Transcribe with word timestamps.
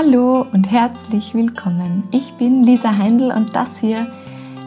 Hallo 0.00 0.46
und 0.52 0.70
herzlich 0.70 1.34
willkommen. 1.34 2.04
Ich 2.12 2.32
bin 2.34 2.62
Lisa 2.62 2.96
Heindl 2.96 3.32
und 3.32 3.56
das 3.56 3.78
hier 3.80 4.06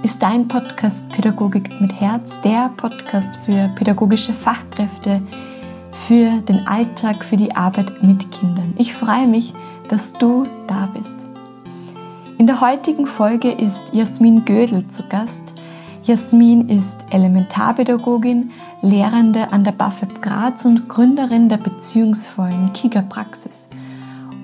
ist 0.04 0.22
dein 0.22 0.50
Podcast 0.50 1.08
Pädagogik 1.08 1.80
mit 1.80 1.94
Herz, 1.94 2.30
der 2.44 2.70
Podcast 2.76 3.30
für 3.46 3.70
pädagogische 3.76 4.34
Fachkräfte, 4.34 5.22
für 6.06 6.42
den 6.42 6.68
Alltag, 6.68 7.24
für 7.24 7.38
die 7.38 7.56
Arbeit 7.56 8.04
mit 8.04 8.30
Kindern. 8.34 8.74
Ich 8.78 8.94
freue 8.94 9.26
mich, 9.26 9.54
dass 9.88 10.12
du 10.12 10.44
da 10.68 10.90
bist. 10.94 11.16
In 12.38 12.46
der 12.46 12.60
heutigen 12.60 13.08
Folge 13.08 13.52
ist 13.52 13.82
Jasmin 13.94 14.44
Gödel 14.44 14.86
zu 14.90 15.02
Gast. 15.08 15.54
Jasmin 16.04 16.68
ist 16.68 16.98
Elementarpädagogin, 17.10 18.52
Lehrende 18.82 19.54
an 19.54 19.64
der 19.64 19.72
BAföB 19.72 20.22
Graz 20.22 20.66
und 20.66 20.90
Gründerin 20.90 21.48
der 21.48 21.56
beziehungsvollen 21.56 22.74
Kiga-Praxis. 22.74 23.71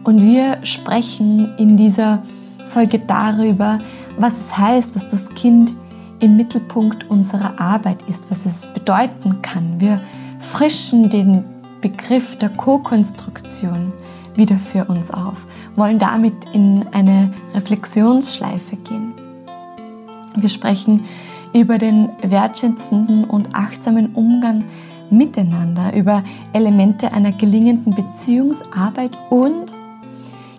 Und 0.07 0.21
wir 0.21 0.59
sprechen 0.63 1.53
in 1.57 1.75
dieser 1.75 2.23
Folge 2.69 2.97
darüber, 2.97 3.79
was 4.17 4.39
es 4.39 4.57
heißt, 4.57 4.95
dass 4.95 5.09
das 5.09 5.27
Kind 5.35 5.73
im 6.21 6.37
Mittelpunkt 6.37 7.09
unserer 7.09 7.59
Arbeit 7.59 7.97
ist, 8.07 8.23
was 8.31 8.45
es 8.45 8.71
bedeuten 8.73 9.41
kann. 9.41 9.81
Wir 9.81 9.99
frischen 10.39 11.09
den 11.09 11.43
Begriff 11.81 12.37
der 12.37 12.47
Co-Konstruktion 12.47 13.91
wieder 14.35 14.55
für 14.71 14.85
uns 14.85 15.11
auf, 15.11 15.35
wollen 15.75 15.99
damit 15.99 16.35
in 16.53 16.85
eine 16.93 17.29
Reflexionsschleife 17.53 18.77
gehen. 18.77 19.11
Wir 20.37 20.47
sprechen 20.47 21.03
über 21.51 21.77
den 21.77 22.11
wertschätzenden 22.21 23.25
und 23.25 23.53
achtsamen 23.53 24.13
Umgang 24.13 24.63
miteinander, 25.09 25.93
über 25.93 26.23
Elemente 26.53 27.11
einer 27.11 27.33
gelingenden 27.33 27.93
Beziehungsarbeit 27.93 29.11
und 29.29 29.75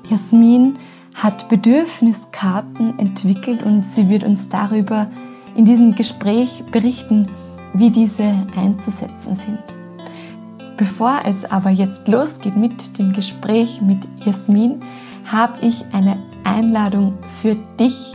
Jasmin 0.08 0.78
hat 1.14 1.48
Bedürfniskarten 1.48 2.98
entwickelt 2.98 3.62
und 3.62 3.84
sie 3.84 4.08
wird 4.08 4.24
uns 4.24 4.48
darüber 4.48 5.08
in 5.56 5.64
diesem 5.64 5.94
Gespräch 5.94 6.64
berichten, 6.70 7.26
wie 7.74 7.90
diese 7.90 8.46
einzusetzen 8.56 9.34
sind. 9.34 9.62
Bevor 10.76 11.20
es 11.24 11.44
aber 11.44 11.70
jetzt 11.70 12.06
losgeht 12.06 12.56
mit 12.56 12.98
dem 12.98 13.12
Gespräch 13.12 13.80
mit 13.82 14.06
Jasmin, 14.24 14.80
habe 15.26 15.66
ich 15.66 15.84
eine 15.92 16.18
Einladung 16.44 17.14
für 17.42 17.56
dich. 17.78 18.14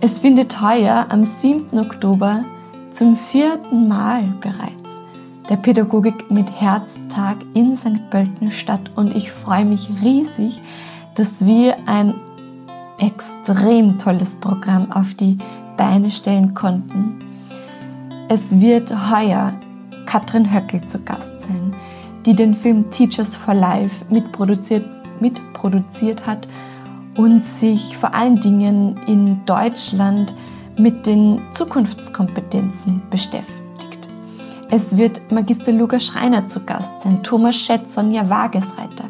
Es 0.00 0.18
findet 0.18 0.60
heuer 0.60 1.06
am 1.08 1.24
7. 1.38 1.78
Oktober 1.78 2.44
zum 2.92 3.16
vierten 3.16 3.88
Mal 3.88 4.24
bereits 4.40 4.85
der 5.48 5.56
Pädagogik 5.56 6.30
mit 6.30 6.50
Herztag 6.60 7.36
in 7.54 7.76
St. 7.76 8.10
Pölten 8.10 8.50
statt 8.50 8.90
und 8.96 9.14
ich 9.14 9.30
freue 9.30 9.64
mich 9.64 9.88
riesig, 10.02 10.60
dass 11.14 11.46
wir 11.46 11.76
ein 11.86 12.14
extrem 12.98 13.98
tolles 13.98 14.34
Programm 14.36 14.90
auf 14.90 15.14
die 15.14 15.38
Beine 15.76 16.10
stellen 16.10 16.54
konnten. 16.54 17.20
Es 18.28 18.58
wird 18.58 18.92
heuer 19.10 19.52
Katrin 20.06 20.52
Höckel 20.52 20.84
zu 20.88 20.98
Gast 21.00 21.40
sein, 21.40 21.72
die 22.24 22.34
den 22.34 22.54
Film 22.54 22.90
Teachers 22.90 23.36
for 23.36 23.54
Life 23.54 24.04
mitproduziert, 24.10 24.84
mitproduziert 25.20 26.26
hat 26.26 26.48
und 27.16 27.42
sich 27.42 27.96
vor 27.96 28.14
allen 28.14 28.40
Dingen 28.40 28.96
in 29.06 29.44
Deutschland 29.46 30.34
mit 30.76 31.06
den 31.06 31.40
Zukunftskompetenzen 31.54 33.02
beschäftigt. 33.10 33.55
Es 34.68 34.96
wird 34.96 35.30
Magister 35.30 35.70
Luca 35.70 36.00
Schreiner 36.00 36.48
zu 36.48 36.64
Gast 36.64 37.00
sein, 37.00 37.22
Thomas 37.22 37.54
Schett, 37.54 37.88
Sonja 37.88 38.28
Wagesreiter. 38.28 39.04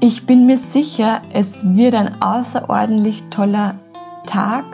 Ich 0.00 0.24
bin 0.24 0.46
mir 0.46 0.56
sicher, 0.56 1.20
es 1.34 1.62
wird 1.76 1.94
ein 1.94 2.22
außerordentlich 2.22 3.24
toller 3.28 3.74
Tag, 4.24 4.64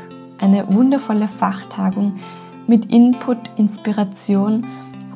eine 0.41 0.73
wundervolle 0.73 1.27
Fachtagung 1.27 2.21
mit 2.69 2.85
Input, 2.87 3.39
Inspiration 3.57 4.65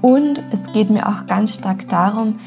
und 0.02 0.42
es 0.50 0.72
geht 0.72 0.90
mir 0.90 1.08
auch 1.08 1.26
ganz 1.26 1.54
stark 1.54 1.88
darum, 1.88 2.40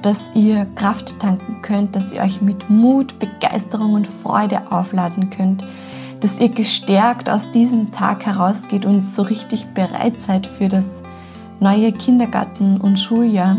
dass 0.00 0.18
ihr 0.34 0.66
Kraft 0.74 1.20
tanken 1.20 1.60
könnt, 1.60 1.94
dass 1.94 2.14
ihr 2.14 2.22
euch 2.22 2.40
mit 2.40 2.70
Mut, 2.70 3.18
Begeisterung 3.18 3.92
und 3.92 4.06
Freude 4.06 4.72
aufladen 4.72 5.28
könnt 5.28 5.64
dass 6.26 6.40
ihr 6.40 6.48
gestärkt 6.48 7.30
aus 7.30 7.52
diesem 7.52 7.92
Tag 7.92 8.26
herausgeht 8.26 8.84
und 8.84 9.02
so 9.02 9.22
richtig 9.22 9.64
bereit 9.74 10.20
seid 10.20 10.48
für 10.48 10.66
das 10.66 11.04
neue 11.60 11.92
Kindergarten- 11.92 12.80
und 12.80 12.98
Schuljahr. 12.98 13.58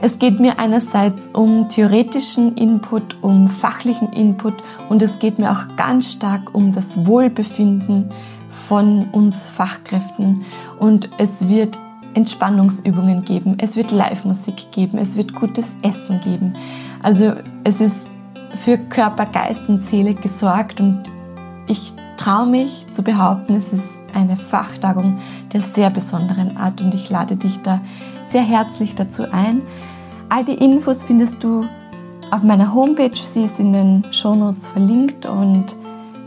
Es 0.00 0.20
geht 0.20 0.38
mir 0.38 0.60
einerseits 0.60 1.30
um 1.32 1.68
theoretischen 1.68 2.56
Input, 2.56 3.16
um 3.22 3.48
fachlichen 3.48 4.12
Input 4.12 4.54
und 4.88 5.02
es 5.02 5.18
geht 5.18 5.40
mir 5.40 5.50
auch 5.50 5.76
ganz 5.76 6.12
stark 6.12 6.54
um 6.54 6.70
das 6.70 7.04
Wohlbefinden 7.06 8.10
von 8.68 9.08
uns 9.10 9.48
Fachkräften 9.48 10.44
und 10.78 11.10
es 11.18 11.48
wird 11.48 11.76
Entspannungsübungen 12.14 13.24
geben, 13.24 13.56
es 13.58 13.74
wird 13.74 13.90
Live-Musik 13.90 14.70
geben, 14.70 14.96
es 14.98 15.16
wird 15.16 15.34
gutes 15.34 15.74
Essen 15.82 16.20
geben. 16.20 16.52
Also 17.02 17.32
es 17.64 17.80
ist 17.80 18.06
für 18.64 18.78
Körper, 18.78 19.26
Geist 19.26 19.68
und 19.68 19.80
Seele 19.80 20.14
gesorgt 20.14 20.80
und 20.80 21.02
ich 21.66 21.92
traue 22.16 22.46
mich 22.46 22.86
zu 22.92 23.02
behaupten, 23.02 23.54
es 23.54 23.72
ist 23.72 23.88
eine 24.14 24.36
Fachtagung 24.36 25.18
der 25.52 25.60
sehr 25.60 25.90
besonderen 25.90 26.56
Art 26.56 26.80
und 26.80 26.94
ich 26.94 27.10
lade 27.10 27.36
dich 27.36 27.60
da 27.62 27.80
sehr 28.28 28.42
herzlich 28.42 28.94
dazu 28.94 29.30
ein. 29.30 29.62
All 30.28 30.44
die 30.44 30.54
Infos 30.54 31.02
findest 31.02 31.42
du 31.44 31.64
auf 32.30 32.42
meiner 32.42 32.74
Homepage, 32.74 33.14
sie 33.14 33.44
ist 33.44 33.60
in 33.60 33.72
den 33.72 34.06
Shownotes 34.12 34.66
verlinkt 34.68 35.26
und 35.26 35.76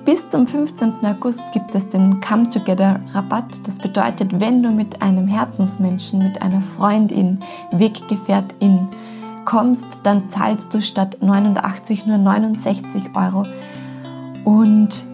bis 0.06 0.30
zum 0.30 0.48
15. 0.48 0.94
August 1.04 1.44
gibt 1.52 1.76
es 1.76 1.90
den 1.90 2.22
Come 2.22 2.50
Together 2.50 3.02
Rabatt. 3.14 3.68
Das 3.68 3.78
bedeutet, 3.78 4.40
wenn 4.40 4.64
du 4.64 4.72
mit 4.72 5.02
einem 5.02 5.28
Herzensmenschen, 5.28 6.20
mit 6.20 6.42
einer 6.42 6.62
Freundin, 6.62 7.40
Weggefährtin 7.72 8.88
kommst, 9.46 10.00
dann 10.04 10.30
zahlst 10.30 10.74
du 10.74 10.82
statt 10.82 11.18
89 11.22 12.06
nur 12.06 12.18
69 12.18 13.16
Euro. 13.16 13.46
Und 14.46 15.06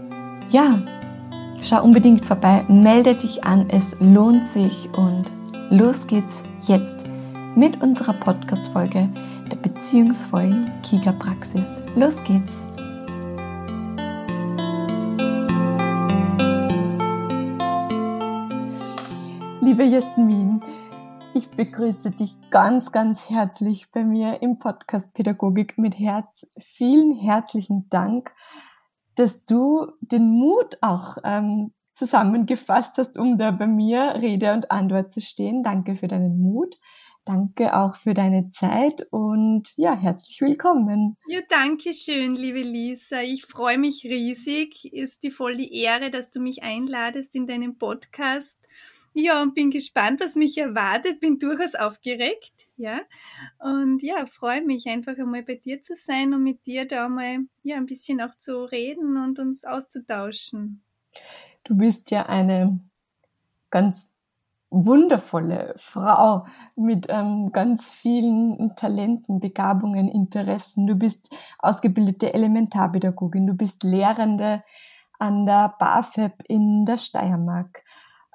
ja, 0.55 0.81
schau 1.61 1.83
unbedingt 1.83 2.23
vorbei, 2.23 2.63
melde 2.69 3.13
dich 3.13 3.43
an, 3.43 3.69
es 3.69 3.83
lohnt 3.99 4.49
sich 4.51 4.87
und 4.97 5.29
los 5.69 6.07
geht's 6.07 6.43
jetzt 6.61 6.95
mit 7.57 7.83
unserer 7.83 8.13
Podcast-Folge 8.13 9.09
der 9.51 9.57
beziehungsvollen 9.57 10.71
Kiga-Praxis. 10.81 11.83
Los 11.97 12.15
geht's! 12.23 12.53
Liebe 19.59 19.83
Jasmin, 19.83 20.61
ich 21.33 21.49
begrüße 21.49 22.11
dich 22.11 22.37
ganz, 22.49 22.93
ganz 22.93 23.29
herzlich 23.29 23.91
bei 23.91 24.05
mir 24.05 24.41
im 24.41 24.57
Podcast 24.57 25.13
Pädagogik 25.13 25.77
mit 25.77 25.99
Herz. 25.99 26.47
Vielen 26.57 27.11
herzlichen 27.11 27.89
Dank, 27.89 28.33
dass 29.15 29.45
du 29.45 29.87
den 30.01 30.27
Mut 30.27 30.77
auch 30.81 31.17
ähm, 31.23 31.73
zusammengefasst 31.93 32.97
hast, 32.97 33.17
um 33.17 33.37
da 33.37 33.51
bei 33.51 33.67
mir 33.67 34.17
Rede 34.21 34.53
und 34.53 34.69
Antwort 34.71 35.13
zu 35.13 35.21
stehen. 35.21 35.63
Danke 35.63 35.95
für 35.95 36.07
deinen 36.07 36.41
Mut. 36.41 36.75
Danke 37.25 37.75
auch 37.75 37.95
für 37.95 38.13
deine 38.13 38.51
Zeit 38.51 39.07
und 39.09 39.73
ja, 39.77 39.97
herzlich 39.97 40.41
willkommen. 40.41 41.17
Ja, 41.27 41.39
danke 41.49 41.91
schön, 41.91 42.35
liebe 42.35 42.61
Lisa. 42.61 43.23
Ich 43.23 43.47
freue 43.47 43.79
mich 43.79 44.03
riesig. 44.03 44.93
Ist 44.93 45.23
die 45.23 45.31
voll 45.31 45.57
die 45.57 45.73
Ehre, 45.75 46.11
dass 46.11 46.29
du 46.29 46.39
mich 46.39 46.61
einladest 46.61 47.33
in 47.33 47.47
deinen 47.47 47.79
Podcast. 47.79 48.59
Ja, 49.13 49.41
und 49.41 49.55
bin 49.55 49.71
gespannt, 49.71 50.19
was 50.19 50.35
mich 50.35 50.55
erwartet. 50.59 51.19
Bin 51.19 51.39
durchaus 51.39 51.73
aufgeregt, 51.73 52.64
ja. 52.77 53.01
Und 53.59 54.01
ja, 54.01 54.25
freue 54.25 54.63
mich 54.63 54.87
einfach 54.87 55.17
einmal 55.17 55.43
bei 55.43 55.55
dir 55.55 55.81
zu 55.81 55.95
sein 55.95 56.33
und 56.33 56.43
mit 56.43 56.65
dir 56.65 56.87
da 56.87 57.09
mal 57.09 57.39
ja 57.63 57.77
ein 57.77 57.85
bisschen 57.85 58.21
auch 58.21 58.35
zu 58.37 58.65
reden 58.65 59.17
und 59.17 59.39
uns 59.39 59.65
auszutauschen. 59.65 60.83
Du 61.63 61.77
bist 61.77 62.11
ja 62.11 62.25
eine 62.25 62.79
ganz 63.69 64.11
wundervolle 64.69 65.73
Frau 65.77 66.45
mit 66.75 67.07
ähm, 67.09 67.51
ganz 67.51 67.91
vielen 67.91 68.75
Talenten, 68.75 69.39
Begabungen, 69.39 70.09
Interessen. 70.09 70.85
Du 70.87 70.95
bist 70.95 71.33
ausgebildete 71.59 72.33
Elementarpädagogin, 72.33 73.47
du 73.47 73.53
bist 73.53 73.83
Lehrende 73.83 74.63
an 75.17 75.45
der 75.45 75.75
BAföB 75.79 76.43
in 76.47 76.85
der 76.85 76.97
Steiermark. 76.97 77.83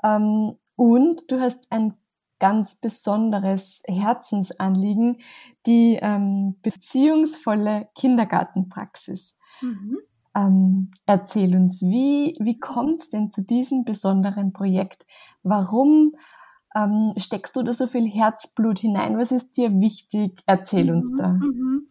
Ähm, 0.02 0.56
und 0.76 1.30
du 1.30 1.40
hast 1.40 1.70
ein 1.70 1.94
ganz 2.40 2.74
besonderes 2.74 3.82
Herzensanliegen, 3.86 5.18
die 5.66 5.98
ähm, 6.02 6.56
beziehungsvolle 6.62 7.88
Kindergartenpraxis. 7.94 9.36
Mhm. 9.60 9.98
Ähm, 10.36 10.90
erzähl 11.06 11.56
uns, 11.56 11.82
wie, 11.82 12.36
wie 12.40 12.58
kommt 12.60 13.00
es 13.00 13.08
denn 13.08 13.30
zu 13.32 13.42
diesem 13.42 13.84
besonderen 13.84 14.52
Projekt? 14.52 15.06
Warum 15.42 16.14
ähm, 16.76 17.14
steckst 17.16 17.56
du 17.56 17.62
da 17.62 17.72
so 17.72 17.86
viel 17.86 18.08
Herzblut 18.08 18.78
hinein? 18.78 19.18
Was 19.18 19.32
ist 19.32 19.56
dir 19.56 19.80
wichtig? 19.80 20.40
Erzähl 20.46 20.90
uns 20.92 21.12
Mhm, 21.12 21.14
da. 21.14 21.40
mhm. 21.40 21.88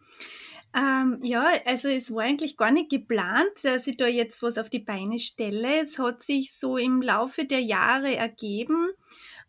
Ähm, 0.74 1.18
ja, 1.22 1.48
also 1.66 1.88
es 1.88 2.14
war 2.14 2.22
eigentlich 2.22 2.56
gar 2.56 2.70
nicht 2.70 2.90
geplant, 2.90 3.50
dass 3.64 3.86
ich 3.88 3.96
da 3.96 4.06
jetzt 4.06 4.42
was 4.42 4.56
auf 4.58 4.70
die 4.70 4.78
Beine 4.78 5.18
stelle. 5.18 5.82
Es 5.82 5.98
hat 5.98 6.22
sich 6.22 6.54
so 6.54 6.76
im 6.76 7.02
Laufe 7.02 7.44
der 7.44 7.60
Jahre 7.60 8.16
ergeben. 8.16 8.88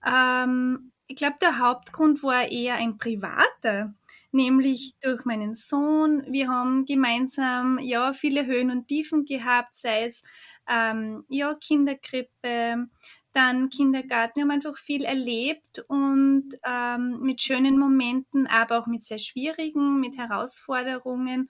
Ähm, 0.06 0.91
ich 1.12 1.18
glaube, 1.18 1.36
der 1.42 1.60
Hauptgrund 1.60 2.24
war 2.24 2.50
eher 2.50 2.76
ein 2.76 2.98
privater, 2.98 3.94
nämlich 4.32 4.96
durch 5.02 5.26
meinen 5.26 5.56
Sohn. 5.56 6.24
Wir 6.30 6.48
haben 6.48 6.86
gemeinsam 6.86 7.80
ja 7.80 8.14
viele 8.14 8.46
Höhen 8.46 8.72
und 8.72 8.88
Tiefen 8.88 9.26
gehabt, 9.26 9.76
sei 9.76 10.06
es 10.06 10.24
ähm, 10.70 11.26
ja 11.28 11.54
Kinderkrippe, 11.56 12.88
dann 13.34 13.70
Kindergarten. 13.70 14.36
Wir 14.36 14.44
haben 14.44 14.52
einfach 14.52 14.78
viel 14.78 15.04
erlebt 15.04 15.84
und 15.90 16.50
ähm, 16.66 17.20
mit 17.22 17.42
schönen 17.42 17.78
Momenten, 17.78 18.48
aber 18.48 18.80
auch 18.80 18.88
mit 18.88 19.06
sehr 19.06 19.20
schwierigen, 19.20 20.00
mit 20.00 20.18
Herausforderungen. 20.18 21.50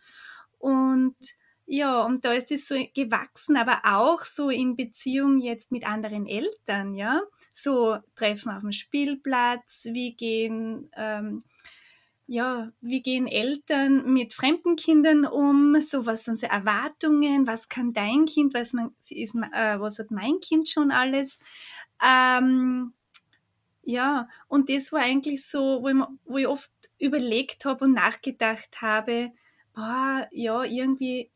Und 0.57 1.15
ja, 1.65 2.03
und 2.03 2.25
da 2.25 2.33
ist 2.33 2.51
es 2.51 2.67
so 2.67 2.75
gewachsen, 2.93 3.55
aber 3.55 3.81
auch 3.83 4.25
so 4.25 4.49
in 4.49 4.75
Beziehung 4.75 5.39
jetzt 5.39 5.71
mit 5.71 5.87
anderen 5.87 6.27
Eltern, 6.27 6.93
ja. 6.93 7.21
So 7.53 7.97
Treffen 8.15 8.51
auf 8.51 8.61
dem 8.61 8.71
Spielplatz, 8.71 9.85
wie 9.85 10.13
gehen, 10.15 10.89
ähm, 10.97 11.43
ja, 12.27 12.71
wie 12.81 13.01
gehen 13.01 13.27
Eltern 13.27 14.13
mit 14.13 14.33
fremden 14.33 14.75
Kindern 14.75 15.25
um? 15.25 15.79
So 15.81 16.05
was 16.05 16.25
sind 16.25 16.39
so 16.39 16.47
Erwartungen? 16.47 17.45
Was 17.47 17.69
kann 17.69 17.93
dein 17.93 18.25
Kind? 18.25 18.53
Was, 18.53 18.73
man, 18.73 18.95
ist, 19.09 19.35
äh, 19.35 19.79
was 19.79 19.99
hat 19.99 20.11
mein 20.11 20.39
Kind 20.39 20.69
schon 20.69 20.91
alles? 20.91 21.39
Ähm, 22.01 22.93
ja, 23.83 24.29
und 24.47 24.69
das 24.69 24.91
war 24.91 25.01
eigentlich 25.01 25.45
so, 25.45 25.81
wo 25.81 25.89
ich, 25.89 25.95
wo 26.25 26.37
ich 26.37 26.47
oft 26.47 26.71
überlegt 26.99 27.65
habe 27.65 27.85
und 27.85 27.93
nachgedacht 27.93 28.81
habe, 28.81 29.31
boah, 29.73 30.27
ja, 30.31 30.63
irgendwie 30.63 31.29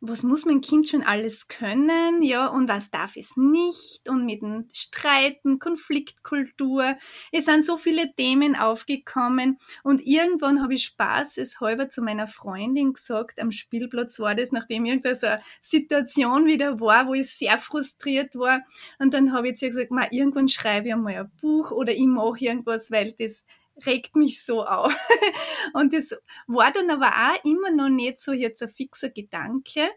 was 0.00 0.22
muss 0.22 0.46
mein 0.46 0.62
Kind 0.62 0.88
schon 0.88 1.02
alles 1.02 1.48
können, 1.48 2.22
ja, 2.22 2.46
und 2.46 2.68
was 2.68 2.90
darf 2.90 3.16
es 3.16 3.36
nicht? 3.36 4.08
Und 4.08 4.24
mit 4.24 4.40
dem 4.40 4.66
Streiten, 4.72 5.58
Konfliktkultur. 5.58 6.96
Es 7.32 7.44
sind 7.44 7.64
so 7.64 7.76
viele 7.76 8.14
Themen 8.14 8.56
aufgekommen. 8.56 9.58
Und 9.82 10.00
irgendwann 10.06 10.62
habe 10.62 10.74
ich 10.74 10.84
Spaß 10.84 11.36
es 11.36 11.60
halber 11.60 11.90
zu 11.90 12.00
meiner 12.00 12.26
Freundin 12.26 12.94
gesagt, 12.94 13.40
am 13.40 13.52
Spielplatz 13.52 14.18
war 14.18 14.34
das, 14.34 14.52
nachdem 14.52 14.86
irgendeine 14.86 15.16
so 15.16 15.26
eine 15.26 15.42
Situation 15.60 16.46
wieder 16.46 16.80
war, 16.80 17.06
wo 17.06 17.14
ich 17.14 17.34
sehr 17.36 17.58
frustriert 17.58 18.36
war. 18.36 18.62
Und 18.98 19.12
dann 19.12 19.32
habe 19.32 19.50
ich 19.50 19.56
zu 19.56 19.66
ihr 19.66 19.72
gesagt, 19.72 19.90
ma, 19.90 20.06
irgendwann 20.10 20.48
schreibe 20.48 20.88
ich 20.88 20.94
einmal 20.94 21.16
ein 21.16 21.30
Buch 21.40 21.72
oder 21.72 21.92
ich 21.92 22.06
mache 22.06 22.44
irgendwas, 22.44 22.90
weil 22.90 23.12
das 23.18 23.44
regt 23.86 24.16
mich 24.16 24.44
so 24.44 24.64
auf. 24.64 24.94
Und 25.72 25.92
das 25.92 26.14
war 26.46 26.72
dann 26.72 26.90
aber 26.90 27.08
auch 27.08 27.44
immer 27.44 27.70
noch 27.70 27.88
nicht 27.88 28.20
so 28.20 28.32
jetzt 28.32 28.62
ein 28.62 28.70
fixer 28.70 29.10
Gedanke, 29.10 29.90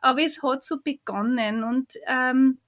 aber 0.00 0.22
es 0.22 0.42
hat 0.42 0.64
so 0.64 0.80
begonnen. 0.82 1.64
Und 1.64 1.94
ähm, 2.06 2.58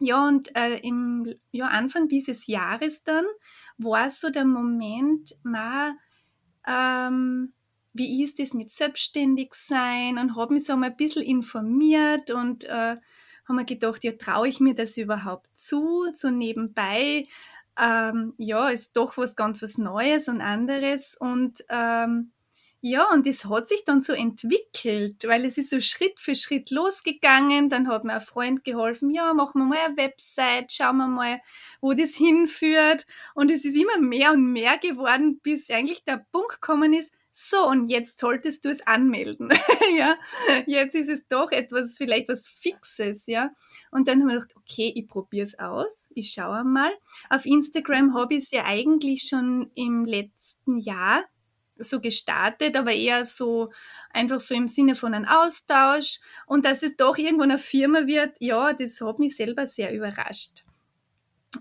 ja, 0.00 0.26
und 0.26 0.54
äh, 0.56 0.78
im 0.78 1.32
ja, 1.52 1.68
Anfang 1.68 2.08
dieses 2.08 2.48
Jahres 2.48 3.04
dann 3.04 3.24
war 3.78 4.10
so 4.10 4.30
der 4.30 4.44
Moment, 4.44 5.36
ma, 5.44 5.94
ähm, 6.66 7.52
wie 7.92 8.24
ist 8.24 8.40
es 8.40 8.52
mit 8.52 8.72
selbstständig 8.72 9.54
sein? 9.54 10.18
Und 10.18 10.34
habe 10.36 10.54
mich 10.54 10.64
so 10.64 10.76
mal 10.76 10.90
ein 10.90 10.96
bisschen 10.96 11.22
informiert 11.22 12.30
und 12.30 12.64
äh, 12.64 12.96
habe 13.44 13.54
mir 13.54 13.64
gedacht, 13.64 14.02
ja, 14.02 14.12
traue 14.12 14.48
ich 14.48 14.60
mir 14.60 14.74
das 14.74 14.96
überhaupt 14.96 15.48
zu, 15.56 16.06
so 16.14 16.30
nebenbei 16.30 17.26
ähm, 17.80 18.34
ja, 18.38 18.68
ist 18.68 18.96
doch 18.96 19.16
was 19.16 19.36
ganz 19.36 19.62
was 19.62 19.78
Neues 19.78 20.28
und 20.28 20.40
anderes. 20.40 21.16
Und 21.18 21.64
ähm, 21.68 22.32
ja, 22.84 23.08
und 23.12 23.28
es 23.28 23.44
hat 23.44 23.68
sich 23.68 23.84
dann 23.84 24.00
so 24.00 24.12
entwickelt, 24.12 25.24
weil 25.28 25.44
es 25.44 25.56
ist 25.56 25.70
so 25.70 25.80
Schritt 25.80 26.18
für 26.18 26.34
Schritt 26.34 26.70
losgegangen. 26.72 27.70
Dann 27.70 27.86
hat 27.88 28.02
mir 28.04 28.14
ein 28.14 28.20
Freund 28.20 28.64
geholfen, 28.64 29.10
ja, 29.10 29.32
machen 29.34 29.60
wir 29.60 29.66
mal 29.66 29.78
eine 29.78 29.96
Website, 29.96 30.72
schauen 30.72 30.96
wir 30.96 31.06
mal, 31.06 31.40
wo 31.80 31.92
das 31.92 32.16
hinführt. 32.16 33.06
Und 33.34 33.52
es 33.52 33.64
ist 33.64 33.76
immer 33.76 33.98
mehr 34.00 34.32
und 34.32 34.52
mehr 34.52 34.78
geworden, 34.78 35.38
bis 35.42 35.70
eigentlich 35.70 36.04
der 36.04 36.26
Punkt 36.32 36.60
gekommen 36.60 36.92
ist, 36.92 37.14
so, 37.34 37.66
und 37.66 37.88
jetzt 37.88 38.18
solltest 38.18 38.64
du 38.64 38.68
es 38.68 38.86
anmelden. 38.86 39.48
ja, 39.96 40.16
jetzt 40.66 40.94
ist 40.94 41.08
es 41.08 41.26
doch 41.28 41.50
etwas, 41.50 41.96
vielleicht 41.96 42.28
was 42.28 42.46
Fixes, 42.46 43.26
ja. 43.26 43.50
Und 43.90 44.06
dann 44.06 44.20
haben 44.20 44.28
wir 44.28 44.34
gedacht, 44.34 44.54
okay, 44.56 44.92
ich 44.94 45.08
probiere 45.08 45.46
es 45.46 45.58
aus, 45.58 46.08
ich 46.14 46.32
schaue 46.32 46.62
mal. 46.64 46.92
Auf 47.30 47.46
Instagram 47.46 48.14
habe 48.14 48.34
ich 48.34 48.44
es 48.44 48.50
ja 48.50 48.64
eigentlich 48.66 49.22
schon 49.22 49.70
im 49.74 50.04
letzten 50.04 50.76
Jahr 50.76 51.24
so 51.78 52.00
gestartet, 52.00 52.76
aber 52.76 52.92
eher 52.92 53.24
so 53.24 53.72
einfach 54.10 54.40
so 54.40 54.54
im 54.54 54.68
Sinne 54.68 54.94
von 54.94 55.14
einem 55.14 55.26
Austausch. 55.26 56.20
Und 56.46 56.66
dass 56.66 56.82
es 56.82 56.96
doch 56.96 57.16
irgendwann 57.16 57.50
eine 57.50 57.58
Firma 57.58 58.06
wird, 58.06 58.36
ja, 58.40 58.74
das 58.74 59.00
hat 59.00 59.18
mich 59.18 59.36
selber 59.36 59.66
sehr 59.66 59.94
überrascht. 59.94 60.64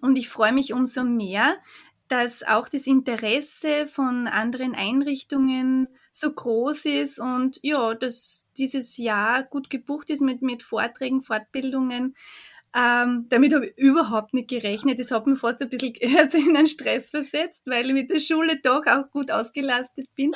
Und 0.01 0.17
ich 0.17 0.29
freue 0.29 0.53
mich 0.53 0.74
umso 0.74 1.03
mehr, 1.03 1.57
dass 2.12 2.44
auch 2.44 2.68
das 2.68 2.88
Interesse 2.88 3.88
von 3.88 4.28
anderen 4.28 4.75
Einrichtungen 4.75 5.88
so 6.12 6.30
groß 6.30 6.84
ist 6.86 7.19
und 7.19 7.58
ja, 7.63 7.94
dass 7.94 8.46
dieses 8.58 8.98
Jahr 8.98 9.44
gut 9.44 9.69
gebucht 9.69 10.10
ist 10.10 10.22
mit, 10.22 10.42
mit 10.42 10.62
Vorträgen, 10.62 11.22
Fortbildungen. 11.22 12.16
Ähm, 12.74 13.28
damit 13.28 13.54
habe 13.54 13.68
ich 13.68 13.78
überhaupt 13.78 14.34
nicht 14.34 14.50
gerechnet. 14.50 14.98
Das 15.00 15.12
hat 15.12 15.28
mir 15.28 15.36
fast 15.36 15.62
ein 15.62 15.69
bisschen 15.69 15.94
in 16.00 16.56
einen 16.58 16.68
Stress 16.68 17.10
versetzt, 17.10 17.68
weil 17.68 17.88
ich 17.88 17.94
mit 17.94 18.10
der 18.10 18.19
Schule 18.19 18.60
doch 18.62 18.86
auch 18.88 19.10
gut 19.12 19.30
ausgelastet 19.30 20.08
bin. 20.16 20.31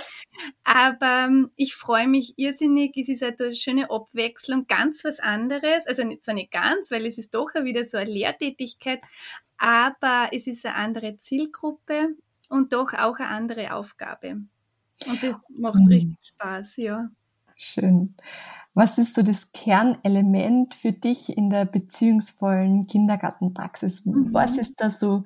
Aber 0.63 1.27
ähm, 1.27 1.51
ich 1.55 1.75
freue 1.75 2.07
mich 2.07 2.33
irrsinnig. 2.37 2.95
Es 2.97 3.07
ist 3.07 3.21
halt 3.21 3.41
eine 3.41 3.55
schöne 3.55 3.89
Abwechslung, 3.89 4.67
ganz 4.67 5.03
was 5.05 5.19
anderes. 5.19 5.87
Also 5.87 6.03
nicht, 6.03 6.25
zwar 6.25 6.33
nicht 6.33 6.51
ganz, 6.51 6.91
weil 6.91 7.05
es 7.05 7.17
ist 7.17 7.33
doch 7.33 7.53
wieder 7.53 7.85
so 7.85 7.97
eine 7.97 8.11
Lehrtätigkeit, 8.11 8.99
aber 9.57 10.29
es 10.31 10.47
ist 10.47 10.65
eine 10.65 10.75
andere 10.75 11.17
Zielgruppe 11.17 12.15
und 12.49 12.73
doch 12.73 12.93
auch 12.93 13.19
eine 13.19 13.29
andere 13.29 13.73
Aufgabe. 13.73 14.41
Und 15.07 15.23
das 15.23 15.53
macht 15.57 15.79
mhm. 15.81 15.87
richtig 15.87 16.17
Spaß, 16.21 16.77
ja. 16.77 17.09
Schön. 17.55 18.15
Was 18.73 18.97
ist 18.97 19.15
so 19.15 19.23
das 19.23 19.51
Kernelement 19.53 20.75
für 20.75 20.91
dich 20.91 21.35
in 21.35 21.49
der 21.49 21.65
beziehungsvollen 21.65 22.87
Kindergartenpraxis? 22.87 24.05
Mhm. 24.05 24.33
Was 24.33 24.57
ist 24.57 24.73
da 24.81 24.89
so, 24.89 25.23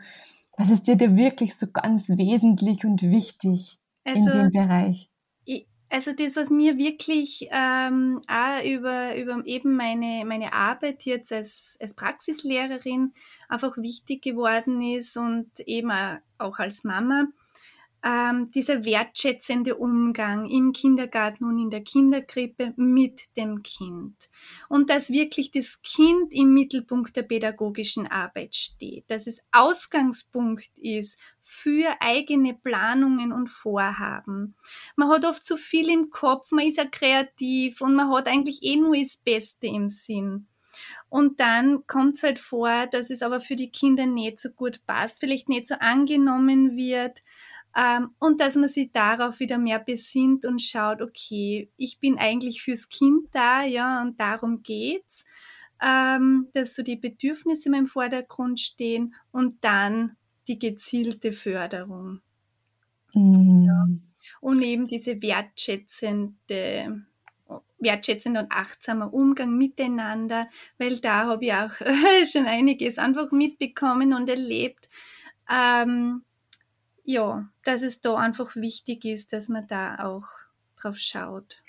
was 0.56 0.70
ist 0.70 0.88
dir 0.88 0.96
da 0.96 1.16
wirklich 1.16 1.56
so 1.56 1.68
ganz 1.72 2.10
wesentlich 2.10 2.86
und 2.86 3.02
wichtig 3.02 3.80
also, 4.04 4.30
in 4.30 4.32
dem 4.32 4.52
Bereich? 4.52 5.09
Also 5.92 6.14
das, 6.14 6.36
was 6.36 6.52
mir 6.52 6.78
wirklich 6.78 7.48
ähm, 7.52 8.22
auch 8.28 8.64
über, 8.64 9.16
über 9.16 9.42
eben 9.46 9.76
meine, 9.76 10.24
meine 10.24 10.54
Arbeit 10.54 11.04
jetzt 11.04 11.34
als, 11.34 11.78
als 11.82 11.96
Praxislehrerin 11.96 13.14
einfach 13.48 13.76
wichtig 13.78 14.22
geworden 14.22 14.84
ist 14.84 15.18
und 15.18 15.50
eben 15.62 15.92
auch 16.38 16.60
als 16.60 16.84
Mama, 16.84 17.26
ähm, 18.04 18.50
dieser 18.52 18.86
wertschätzende 18.86 19.76
Umgang 19.76 20.50
im 20.50 20.72
Kindergarten 20.72 21.44
und 21.44 21.60
in 21.60 21.70
der 21.70 21.84
Kinderkrippe 21.84 22.74
mit 22.78 23.24
dem 23.36 23.62
Kind. 23.64 24.16
Und 24.70 24.90
dass 24.90 25.10
wirklich 25.10 25.52
das 25.52 25.82
Kind 25.82 26.34
im 26.34 26.54
Mittelpunkt 26.54 27.16
der 27.16 27.24
pädagogischen 27.24 28.08
Arbeit 28.08 28.56
steht, 28.56 29.10
dass 29.10 29.28
es 29.28 29.42
Ausgangspunkt 29.52 30.72
ist 30.78 31.20
für 31.42 31.96
eigene 32.00 32.54
Planungen 32.54 33.34
und 33.34 33.50
Vorhaben. 33.50 34.56
Man 34.96 35.10
hat 35.10 35.26
oft 35.26 35.44
zu 35.44 35.56
so 35.56 35.62
viel 35.62 35.90
im 35.90 36.10
Kopf, 36.10 36.52
man 36.52 36.68
ist 36.68 36.78
ja 36.78 36.86
kreativ 36.86 37.82
und 37.82 37.96
man 37.96 38.12
hat 38.12 38.28
eigentlich 38.28 38.64
eh 38.64 38.78
nur 38.78 38.96
das 38.96 39.18
Beste 39.18 39.68
im 39.68 39.90
Sinn. 39.90 40.48
Und 41.10 41.40
dann 41.40 41.88
kommt 41.88 42.16
es 42.16 42.24
halt 42.24 42.40
vor, 42.40 42.86
dass 42.88 43.10
es 43.10 43.24
aber 43.24 43.42
für 43.42 43.56
die 43.56 43.72
Kinder 43.72 44.06
nicht 44.06 44.40
so 44.40 44.50
gut 44.50 44.86
passt, 44.86 45.20
vielleicht 45.20 45.50
nicht 45.50 45.68
so 45.68 45.76
angenommen 45.80 46.78
wird, 46.78 47.24
ähm, 47.76 48.12
und 48.20 48.42
dass 48.42 48.56
man 48.56 48.70
sich 48.70 48.92
darauf 48.92 49.40
wieder 49.40 49.58
mehr 49.58 49.80
besinnt 49.80 50.46
und 50.46 50.62
schaut, 50.62 51.02
okay, 51.02 51.70
ich 51.78 52.00
bin 52.00 52.18
eigentlich 52.18 52.62
fürs 52.62 52.90
Kind 52.90 53.28
da, 53.32 53.64
ja, 53.64 54.02
und 54.02 54.20
darum 54.20 54.64
geht's, 54.64 55.26
ähm, 55.82 56.48
dass 56.54 56.76
so 56.76 56.84
die 56.84 56.98
Bedürfnisse 56.98 57.70
im 57.70 57.86
Vordergrund 57.86 58.60
stehen 58.60 59.14
und 59.32 59.64
dann 59.64 60.18
die 60.48 60.60
gezielte 60.60 61.32
Förderung. 61.32 62.22
Mhm. 63.14 63.66
Ja. 63.66 63.88
Und 64.42 64.62
eben 64.62 64.88
diese 64.88 65.22
wertschätzende 65.22 67.04
wertschätzender 67.80 68.42
und 68.42 68.52
achtsamer 68.52 69.14
Umgang 69.14 69.58
miteinander, 69.58 70.48
weil 70.78 71.00
da 71.00 71.26
habe 71.26 71.46
ich 71.46 71.54
auch 71.54 71.72
schon 72.32 72.46
einiges 72.46 72.98
einfach 72.98 73.32
mitbekommen 73.32 74.14
und 74.14 74.30
erlebt. 74.30 74.90
Ähm, 75.50 76.24
ja, 77.10 77.50
dass 77.64 77.82
es 77.82 78.02
da 78.02 78.18
einfach 78.18 78.56
wichtig 78.56 79.04
ist, 79.04 79.34
dass 79.34 79.50
man 79.50 79.66
da 79.66 79.96
auch 80.06 80.28
drauf 80.80 80.98
schaut. 80.98 81.60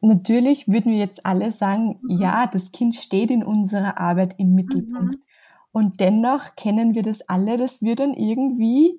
Natürlich 0.00 0.68
würden 0.68 0.92
wir 0.92 0.98
jetzt 0.98 1.26
alle 1.26 1.50
sagen, 1.50 2.00
mhm. 2.00 2.18
ja, 2.18 2.46
das 2.46 2.72
Kind 2.72 2.96
steht 2.96 3.30
in 3.30 3.44
unserer 3.44 3.98
Arbeit 3.98 4.36
im 4.38 4.54
Mittelpunkt. 4.54 5.16
Mhm. 5.16 5.22
Und 5.70 6.00
dennoch 6.00 6.56
kennen 6.56 6.94
wir 6.94 7.02
das 7.02 7.28
alle, 7.28 7.58
dass 7.58 7.82
wir 7.82 7.94
dann 7.94 8.14
irgendwie 8.14 8.98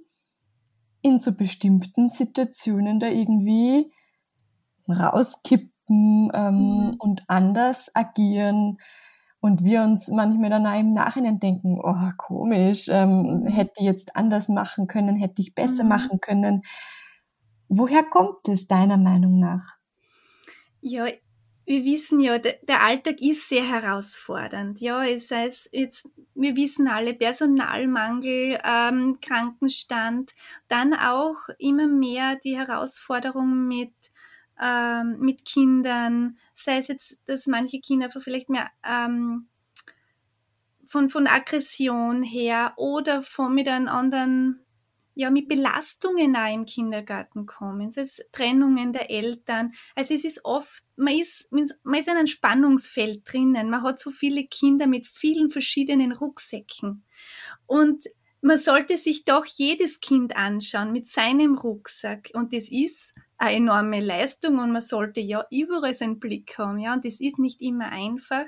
in 1.02 1.18
so 1.18 1.34
bestimmten 1.34 2.10
Situationen 2.10 3.00
da 3.00 3.08
irgendwie 3.08 3.92
rauskippen 4.88 6.30
ähm, 6.32 6.54
mhm. 6.54 6.96
und 7.00 7.24
anders 7.28 7.90
agieren. 7.96 8.78
Und 9.40 9.64
wir 9.64 9.84
uns 9.84 10.08
manchmal 10.08 10.50
dann 10.50 10.66
auch 10.66 10.80
im 10.80 10.92
Nachhinein 10.92 11.40
denken, 11.40 11.80
oh, 11.82 12.12
komisch, 12.18 12.88
ähm, 12.90 13.42
mhm. 13.42 13.48
hätte 13.48 13.74
ich 13.78 13.86
jetzt 13.86 14.16
anders 14.16 14.50
machen 14.50 14.88
können, 14.88 15.16
hätte 15.16 15.42
ich 15.42 15.54
besser 15.54 15.84
mhm. 15.84 15.90
machen 15.90 16.22
können. 16.22 16.64
Woher 17.70 18.04
kommt 18.04 18.48
es 18.48 18.68
deiner 18.68 18.98
Meinung 18.98 19.40
nach? 19.40 19.78
Ja, 20.82 21.06
wir 21.68 21.84
wissen 21.84 22.22
ja, 22.22 22.38
der 22.40 22.82
Alltag 22.82 23.20
ist 23.20 23.50
sehr 23.50 23.70
herausfordernd. 23.70 24.80
Ja, 24.80 25.04
es 25.04 25.30
heißt 25.30 25.70
jetzt, 25.74 26.10
wir 26.34 26.56
wissen 26.56 26.88
alle 26.88 27.14
Personalmangel, 27.14 28.58
ähm, 28.64 29.18
Krankenstand, 29.22 30.34
dann 30.70 30.94
auch 30.94 31.50
immer 31.60 31.88
mehr 31.88 32.38
die 32.42 32.58
Herausforderung 32.58 33.68
mit 33.68 33.92
ähm, 34.62 35.18
mit 35.20 35.46
Kindern, 35.46 36.38
sei 36.54 36.78
es 36.78 36.88
jetzt, 36.88 37.20
dass 37.26 37.48
manche 37.48 37.80
Kinder 37.80 38.10
vielleicht 38.10 38.50
mehr 38.50 38.70
ähm, 38.84 39.48
von, 40.88 41.10
von 41.10 41.28
Aggression 41.28 42.24
her 42.24 42.74
oder 42.78 43.22
von 43.22 43.54
mit 43.54 43.68
einem 43.68 43.88
anderen 43.88 44.66
ja, 45.18 45.32
mit 45.32 45.50
Belastungen 45.50 46.36
auch 46.36 46.54
im 46.54 46.66
Kindergarten 46.66 47.48
kommen. 47.48 47.90
Es 47.90 47.98
ist 47.98 48.26
Trennungen 48.32 48.94
der 48.94 49.10
Eltern. 49.10 49.74
Also 49.96 50.14
es 50.14 50.24
ist 50.24 50.46
oft, 50.46 50.84
man 50.96 51.16
ist, 51.16 51.52
man 51.52 52.00
ist 52.00 52.08
in 52.08 52.18
einem 52.18 52.28
Spannungsfeld 52.28 53.22
drinnen. 53.26 53.72
Man 53.72 53.82
hat 53.82 53.98
so 53.98 54.12
viele 54.12 54.46
Kinder 54.46 54.86
mit 54.86 55.08
vielen 55.08 55.50
verschiedenen 55.50 56.12
Rucksäcken. 56.12 57.04
Und 57.66 58.06
man 58.42 58.60
sollte 58.60 58.96
sich 58.96 59.26
doch 59.26 59.46
jedes 59.46 60.02
Kind 60.02 60.38
anschauen 60.38 60.92
mit 60.92 61.08
seinem 61.08 61.56
Rucksack. 61.56 62.30
Und 62.36 62.54
das 62.54 62.70
ist 62.70 63.16
eine 63.38 63.58
enorme 63.58 64.02
Leistung 64.02 64.60
und 64.60 64.72
man 64.72 64.82
sollte 64.82 65.22
ja 65.22 65.46
überall 65.52 65.94
seinen 65.94 66.20
Blick 66.20 66.58
haben. 66.58 66.80
Ja, 66.80 66.94
und 66.94 67.06
das 67.06 67.20
ist 67.20 67.40
nicht 67.40 67.62
immer 67.62 67.92
einfach. 67.92 68.46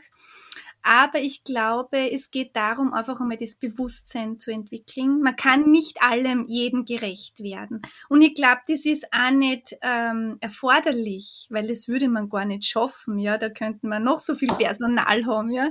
Aber 0.81 1.19
ich 1.19 1.43
glaube, 1.43 2.11
es 2.11 2.31
geht 2.31 2.55
darum, 2.55 2.93
einfach 2.93 3.19
einmal 3.19 3.37
das 3.37 3.55
Bewusstsein 3.55 4.39
zu 4.39 4.51
entwickeln. 4.51 5.21
Man 5.21 5.35
kann 5.35 5.69
nicht 5.69 6.01
allem 6.01 6.45
jedem 6.47 6.85
gerecht 6.85 7.41
werden. 7.41 7.81
Und 8.07 8.21
ich 8.21 8.33
glaube, 8.33 8.61
das 8.67 8.85
ist 8.85 9.05
auch 9.11 9.31
nicht 9.31 9.75
ähm, 9.81 10.37
erforderlich, 10.39 11.47
weil 11.49 11.67
das 11.67 11.89
würde 11.89 12.07
man 12.07 12.29
gar 12.29 12.45
nicht 12.45 12.65
schaffen. 12.65 13.19
Ja, 13.19 13.37
da 13.37 13.49
könnten 13.49 13.89
wir 13.89 13.99
noch 13.99 14.19
so 14.19 14.35
viel 14.35 14.53
Personal 14.53 15.25
haben. 15.25 15.51
Ja, 15.51 15.69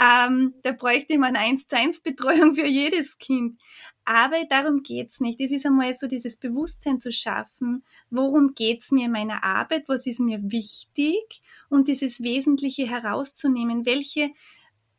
ähm, 0.00 0.54
da 0.62 0.72
bräuchte 0.72 1.18
man 1.18 1.36
eins 1.36 1.66
zu 1.66 1.76
eins 1.76 2.00
Betreuung 2.00 2.54
für 2.54 2.66
jedes 2.66 3.18
Kind. 3.18 3.60
Aber 4.04 4.44
darum 4.48 4.82
geht's 4.82 5.20
nicht. 5.20 5.40
Es 5.40 5.52
ist 5.52 5.64
einmal 5.64 5.94
so 5.94 6.06
dieses 6.08 6.36
Bewusstsein 6.36 7.00
zu 7.00 7.12
schaffen, 7.12 7.84
worum 8.10 8.54
geht's 8.54 8.90
mir 8.90 9.06
in 9.06 9.12
meiner 9.12 9.44
Arbeit, 9.44 9.84
was 9.88 10.06
ist 10.06 10.20
mir 10.20 10.40
wichtig 10.42 11.42
und 11.68 11.86
dieses 11.86 12.22
Wesentliche 12.22 12.88
herauszunehmen. 12.88 13.86
Welche 13.86 14.30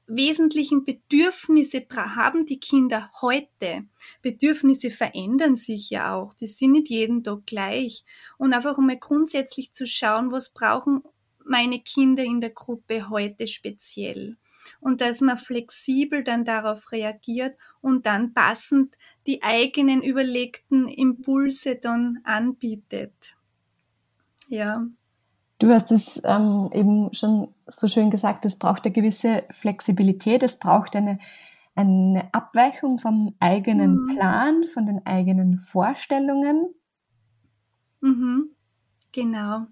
wesentlichen 0.08 0.86
Bedürfnisse 0.86 1.86
haben 1.92 2.46
die 2.46 2.60
Kinder 2.60 3.12
heute? 3.22 3.86
Bedürfnisse 4.22 4.90
verändern 4.90 5.58
sich 5.58 5.90
ja 5.90 6.16
auch. 6.16 6.34
Die 6.34 6.48
sind 6.48 6.72
nicht 6.72 6.90
jeden 6.90 7.24
Tag 7.24 7.46
gleich. 7.46 8.06
Und 8.38 8.54
einfach 8.54 8.78
einmal 8.78 8.98
grundsätzlich 8.98 9.74
zu 9.74 9.86
schauen, 9.86 10.32
was 10.32 10.50
brauchen 10.50 11.04
meine 11.46 11.80
Kinder 11.80 12.24
in 12.24 12.40
der 12.40 12.52
Gruppe 12.52 13.10
heute 13.10 13.48
speziell 13.48 14.38
und 14.80 15.02
dass 15.02 15.22
man 15.22 15.38
flexibel 15.38 16.24
dann 16.24 16.46
darauf 16.46 16.92
reagiert 16.92 17.56
und 17.82 18.06
dann 18.06 18.34
passend 18.34 18.96
die 19.28 19.44
eigenen 19.44 20.02
überlegten 20.02 20.88
Impulse 20.88 21.76
dann 21.76 22.20
anbietet. 22.24 23.36
Ja. 24.48 24.86
Du 25.60 25.70
hast 25.70 25.92
es 25.92 26.22
ähm, 26.26 26.70
eben 26.74 27.14
schon 27.14 27.54
so 27.68 27.88
schön 27.88 28.10
gesagt, 28.10 28.46
es 28.46 28.58
braucht 28.58 28.86
eine 28.86 28.94
gewisse 28.94 29.46
Flexibilität, 29.50 30.44
es 30.44 30.58
braucht 30.58 30.96
eine, 30.96 31.20
eine 31.76 32.28
Abweichung 32.34 32.98
vom 32.98 33.36
eigenen 33.40 33.96
mhm. 33.96 34.08
Plan, 34.10 34.64
von 34.66 34.86
den 34.86 35.06
eigenen 35.06 35.60
Vorstellungen. 35.60 36.74
Mhm. 38.02 38.50
Genau. 39.14 39.68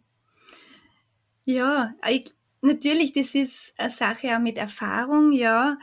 Ja, 1.43 1.93
ich, 2.07 2.33
Natürlich, 2.61 3.11
das 3.13 3.33
ist 3.35 3.73
eine 3.77 3.89
Sache 3.89 4.35
auch 4.35 4.39
mit 4.39 4.57
Erfahrung, 4.57 5.31
ja. 5.31 5.77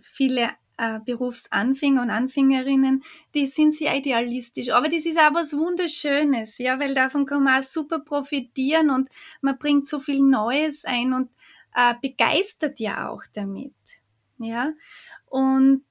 Viele 0.00 0.48
äh, 0.78 0.98
Berufsanfänger 1.04 2.02
und 2.02 2.10
Anfängerinnen, 2.10 3.04
die 3.34 3.46
sind 3.46 3.74
sehr 3.74 3.94
idealistisch. 3.96 4.70
Aber 4.70 4.88
das 4.88 5.04
ist 5.04 5.18
auch 5.18 5.34
was 5.34 5.52
Wunderschönes, 5.56 6.58
ja, 6.58 6.80
weil 6.80 6.94
davon 6.94 7.26
kann 7.26 7.44
man 7.44 7.62
auch 7.62 7.66
super 7.66 8.00
profitieren 8.00 8.90
und 8.90 9.10
man 9.42 9.58
bringt 9.58 9.88
so 9.88 10.00
viel 10.00 10.20
Neues 10.20 10.84
ein 10.84 11.12
und 11.12 11.30
äh, 11.74 11.94
begeistert 12.00 12.80
ja 12.80 13.10
auch 13.10 13.22
damit, 13.34 13.74
ja. 14.38 14.72
Und 15.26 15.84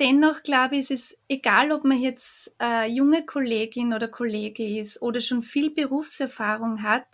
dennoch 0.00 0.42
glaube 0.42 0.76
ich, 0.76 0.90
ist 0.90 0.90
es 0.90 1.18
egal, 1.28 1.72
ob 1.72 1.84
man 1.84 1.98
jetzt 2.00 2.54
äh, 2.60 2.88
junge 2.88 3.24
Kollegin 3.24 3.92
oder 3.94 4.08
Kollege 4.08 4.80
ist 4.80 5.00
oder 5.02 5.20
schon 5.20 5.42
viel 5.42 5.70
Berufserfahrung 5.70 6.82
hat, 6.82 7.06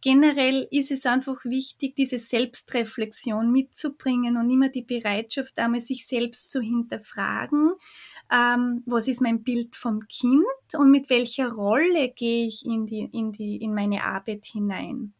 generell 0.00 0.66
ist 0.70 0.90
es 0.90 1.06
einfach 1.06 1.44
wichtig, 1.44 1.94
diese 1.96 2.18
Selbstreflexion 2.18 3.50
mitzubringen 3.50 4.36
und 4.36 4.50
immer 4.50 4.68
die 4.68 4.82
Bereitschaft, 4.82 5.58
einmal 5.58 5.80
sich 5.80 6.06
selbst 6.06 6.50
zu 6.50 6.60
hinterfragen. 6.60 7.72
Ähm, 8.32 8.82
was 8.86 9.08
ist 9.08 9.20
mein 9.20 9.42
Bild 9.42 9.76
vom 9.76 10.06
Kind 10.08 10.44
und 10.76 10.90
mit 10.90 11.10
welcher 11.10 11.50
Rolle 11.50 12.10
gehe 12.10 12.46
ich 12.46 12.64
in 12.64 12.86
die, 12.86 13.08
in 13.12 13.32
die, 13.32 13.56
in 13.56 13.74
meine 13.74 14.04
Arbeit 14.04 14.46
hinein? 14.46 15.12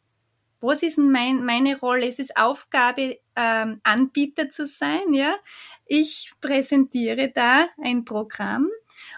Was 0.60 0.82
ist 0.82 0.98
mein, 0.98 1.44
meine 1.44 1.78
Rolle? 1.78 2.06
Es 2.06 2.18
ist 2.18 2.36
Aufgabe, 2.36 3.18
ähm, 3.34 3.80
Anbieter 3.82 4.50
zu 4.50 4.66
sein, 4.66 5.14
ja. 5.14 5.34
Ich 5.86 6.32
präsentiere 6.40 7.32
da 7.34 7.66
ein 7.82 8.04
Programm 8.04 8.68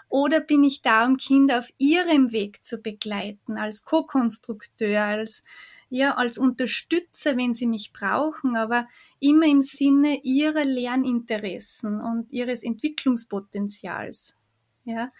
oder 0.08 0.40
bin 0.40 0.64
ich 0.64 0.82
da, 0.82 1.06
um 1.06 1.16
Kinder 1.16 1.58
auf 1.58 1.72
ihrem 1.78 2.32
Weg 2.32 2.64
zu 2.64 2.78
begleiten, 2.78 3.56
als 3.56 3.84
Co-Konstrukteur, 3.84 5.02
als, 5.02 5.42
ja, 5.90 6.14
als 6.14 6.38
Unterstützer, 6.38 7.36
wenn 7.36 7.54
sie 7.54 7.66
mich 7.66 7.92
brauchen, 7.92 8.56
aber 8.56 8.88
immer 9.20 9.46
im 9.46 9.62
Sinne 9.62 10.20
ihrer 10.22 10.64
Lerninteressen 10.64 12.00
und 12.00 12.30
ihres 12.30 12.62
Entwicklungspotenzials. 12.62 14.36
Ja, 14.84 15.10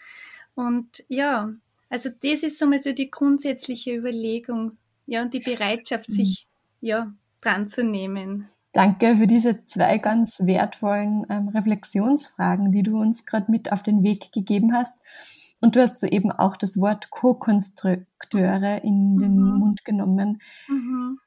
und 0.55 1.03
ja, 1.07 1.53
also 1.89 2.09
das 2.09 2.43
ist 2.43 2.59
so 2.59 2.65
mal 2.65 2.81
so 2.81 2.91
die 2.91 3.11
grundsätzliche 3.11 3.95
Überlegung, 3.95 4.77
ja, 5.05 5.21
und 5.21 5.33
die 5.33 5.39
Bereitschaft, 5.39 6.09
mhm. 6.09 6.13
sich, 6.13 6.47
ja, 6.81 7.13
dran 7.41 7.67
zu 7.67 7.83
nehmen. 7.83 8.47
Danke 8.73 9.17
für 9.17 9.27
diese 9.27 9.65
zwei 9.65 9.99
ganz 9.99 10.39
wertvollen 10.39 11.25
ähm, 11.29 11.47
Reflexionsfragen, 11.49 12.71
die 12.71 12.81
du 12.81 12.99
uns 12.99 13.25
gerade 13.25 13.51
mit 13.51 13.71
auf 13.71 13.83
den 13.83 14.03
Weg 14.03 14.31
gegeben 14.31 14.73
hast. 14.73 14.95
Und 15.61 15.75
du 15.75 15.81
hast 15.81 15.99
soeben 15.99 16.31
auch 16.31 16.57
das 16.57 16.77
Wort 16.77 17.11
Co-Konstrukteure 17.11 18.83
in 18.83 19.17
den 19.17 19.35
mhm. 19.35 19.59
Mund 19.59 19.85
genommen, 19.85 20.41
mhm. 20.67 21.19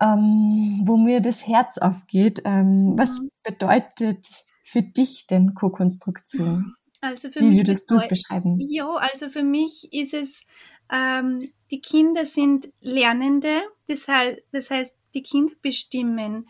ähm, 0.00 0.82
wo 0.84 0.96
mir 0.96 1.20
das 1.20 1.46
Herz 1.46 1.78
aufgeht. 1.78 2.42
Ähm, 2.44 2.92
mhm. 2.92 2.98
Was 2.98 3.20
bedeutet 3.42 4.26
für 4.62 4.82
dich 4.82 5.26
denn 5.26 5.54
Co-Konstruktion? 5.54 6.74
Also 7.00 7.28
für 7.28 7.40
Wie 7.40 7.50
mich 7.50 7.58
würdest 7.58 7.90
du 7.90 7.96
es 7.96 8.08
beschreiben? 8.08 8.56
Ja, 8.60 8.88
also 8.94 9.28
für 9.28 9.42
mich 9.42 9.88
ist 9.92 10.14
es, 10.14 10.44
ähm, 10.90 11.52
die 11.70 11.80
Kinder 11.80 12.24
sind 12.24 12.68
Lernende, 12.80 13.62
das 13.88 14.08
heißt, 14.08 14.40
das 14.52 14.70
heißt, 14.70 14.94
die 15.14 15.22
Kinder 15.22 15.52
bestimmen, 15.60 16.48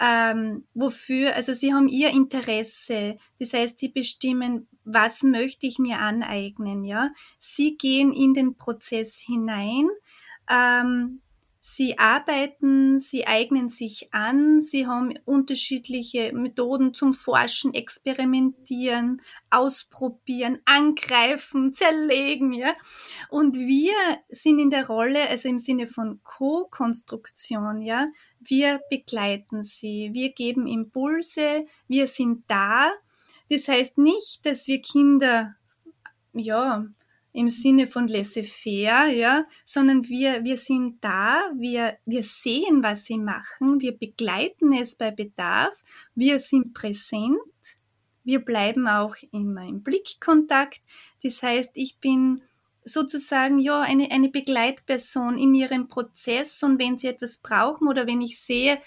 ähm, 0.00 0.66
wofür, 0.74 1.34
also 1.34 1.52
sie 1.52 1.72
haben 1.72 1.88
ihr 1.88 2.10
Interesse, 2.10 3.16
das 3.38 3.52
heißt, 3.52 3.78
sie 3.78 3.88
bestimmen, 3.88 4.68
was 4.84 5.22
möchte 5.22 5.66
ich 5.66 5.78
mir 5.78 5.98
aneignen, 5.98 6.84
ja. 6.84 7.10
Sie 7.38 7.76
gehen 7.76 8.12
in 8.12 8.34
den 8.34 8.56
Prozess 8.56 9.16
hinein, 9.18 9.88
ähm, 10.50 11.22
Sie 11.68 11.98
arbeiten, 11.98 13.00
sie 13.00 13.26
eignen 13.26 13.70
sich 13.70 14.14
an, 14.14 14.62
sie 14.62 14.86
haben 14.86 15.18
unterschiedliche 15.24 16.32
Methoden 16.32 16.94
zum 16.94 17.12
Forschen, 17.12 17.74
experimentieren, 17.74 19.20
ausprobieren, 19.50 20.60
angreifen, 20.64 21.74
zerlegen, 21.74 22.52
ja. 22.52 22.72
Und 23.30 23.56
wir 23.56 23.94
sind 24.28 24.60
in 24.60 24.70
der 24.70 24.86
Rolle, 24.86 25.28
also 25.28 25.48
im 25.48 25.58
Sinne 25.58 25.88
von 25.88 26.20
Co-Konstruktion, 26.22 27.82
ja. 27.82 28.06
Wir 28.38 28.80
begleiten 28.88 29.64
sie, 29.64 30.10
wir 30.12 30.32
geben 30.32 30.68
Impulse, 30.68 31.66
wir 31.88 32.06
sind 32.06 32.44
da. 32.46 32.92
Das 33.50 33.66
heißt 33.66 33.98
nicht, 33.98 34.46
dass 34.46 34.68
wir 34.68 34.80
Kinder, 34.80 35.56
ja, 36.32 36.86
im 37.36 37.50
Sinne 37.50 37.86
von 37.86 38.08
laissez-faire, 38.08 39.08
ja, 39.08 39.46
sondern 39.66 40.08
wir, 40.08 40.42
wir 40.42 40.56
sind 40.56 41.04
da, 41.04 41.50
wir, 41.54 41.98
wir 42.06 42.22
sehen, 42.22 42.82
was 42.82 43.04
sie 43.04 43.18
machen, 43.18 43.78
wir 43.80 43.92
begleiten 43.92 44.72
es 44.72 44.94
bei 44.94 45.10
Bedarf, 45.10 45.74
wir 46.14 46.38
sind 46.38 46.72
präsent, 46.72 47.36
wir 48.24 48.40
bleiben 48.40 48.88
auch 48.88 49.16
immer 49.32 49.68
im 49.68 49.82
Blickkontakt. 49.82 50.80
Das 51.22 51.42
heißt, 51.42 51.72
ich 51.74 51.98
bin 51.98 52.40
sozusagen 52.84 53.58
ja 53.58 53.82
eine, 53.82 54.10
eine 54.12 54.30
Begleitperson 54.30 55.36
in 55.36 55.54
ihrem 55.54 55.88
Prozess 55.88 56.62
und 56.62 56.78
wenn 56.78 56.98
sie 56.98 57.08
etwas 57.08 57.36
brauchen 57.36 57.86
oder 57.86 58.06
wenn 58.06 58.22
ich 58.22 58.40
sehe, 58.40 58.80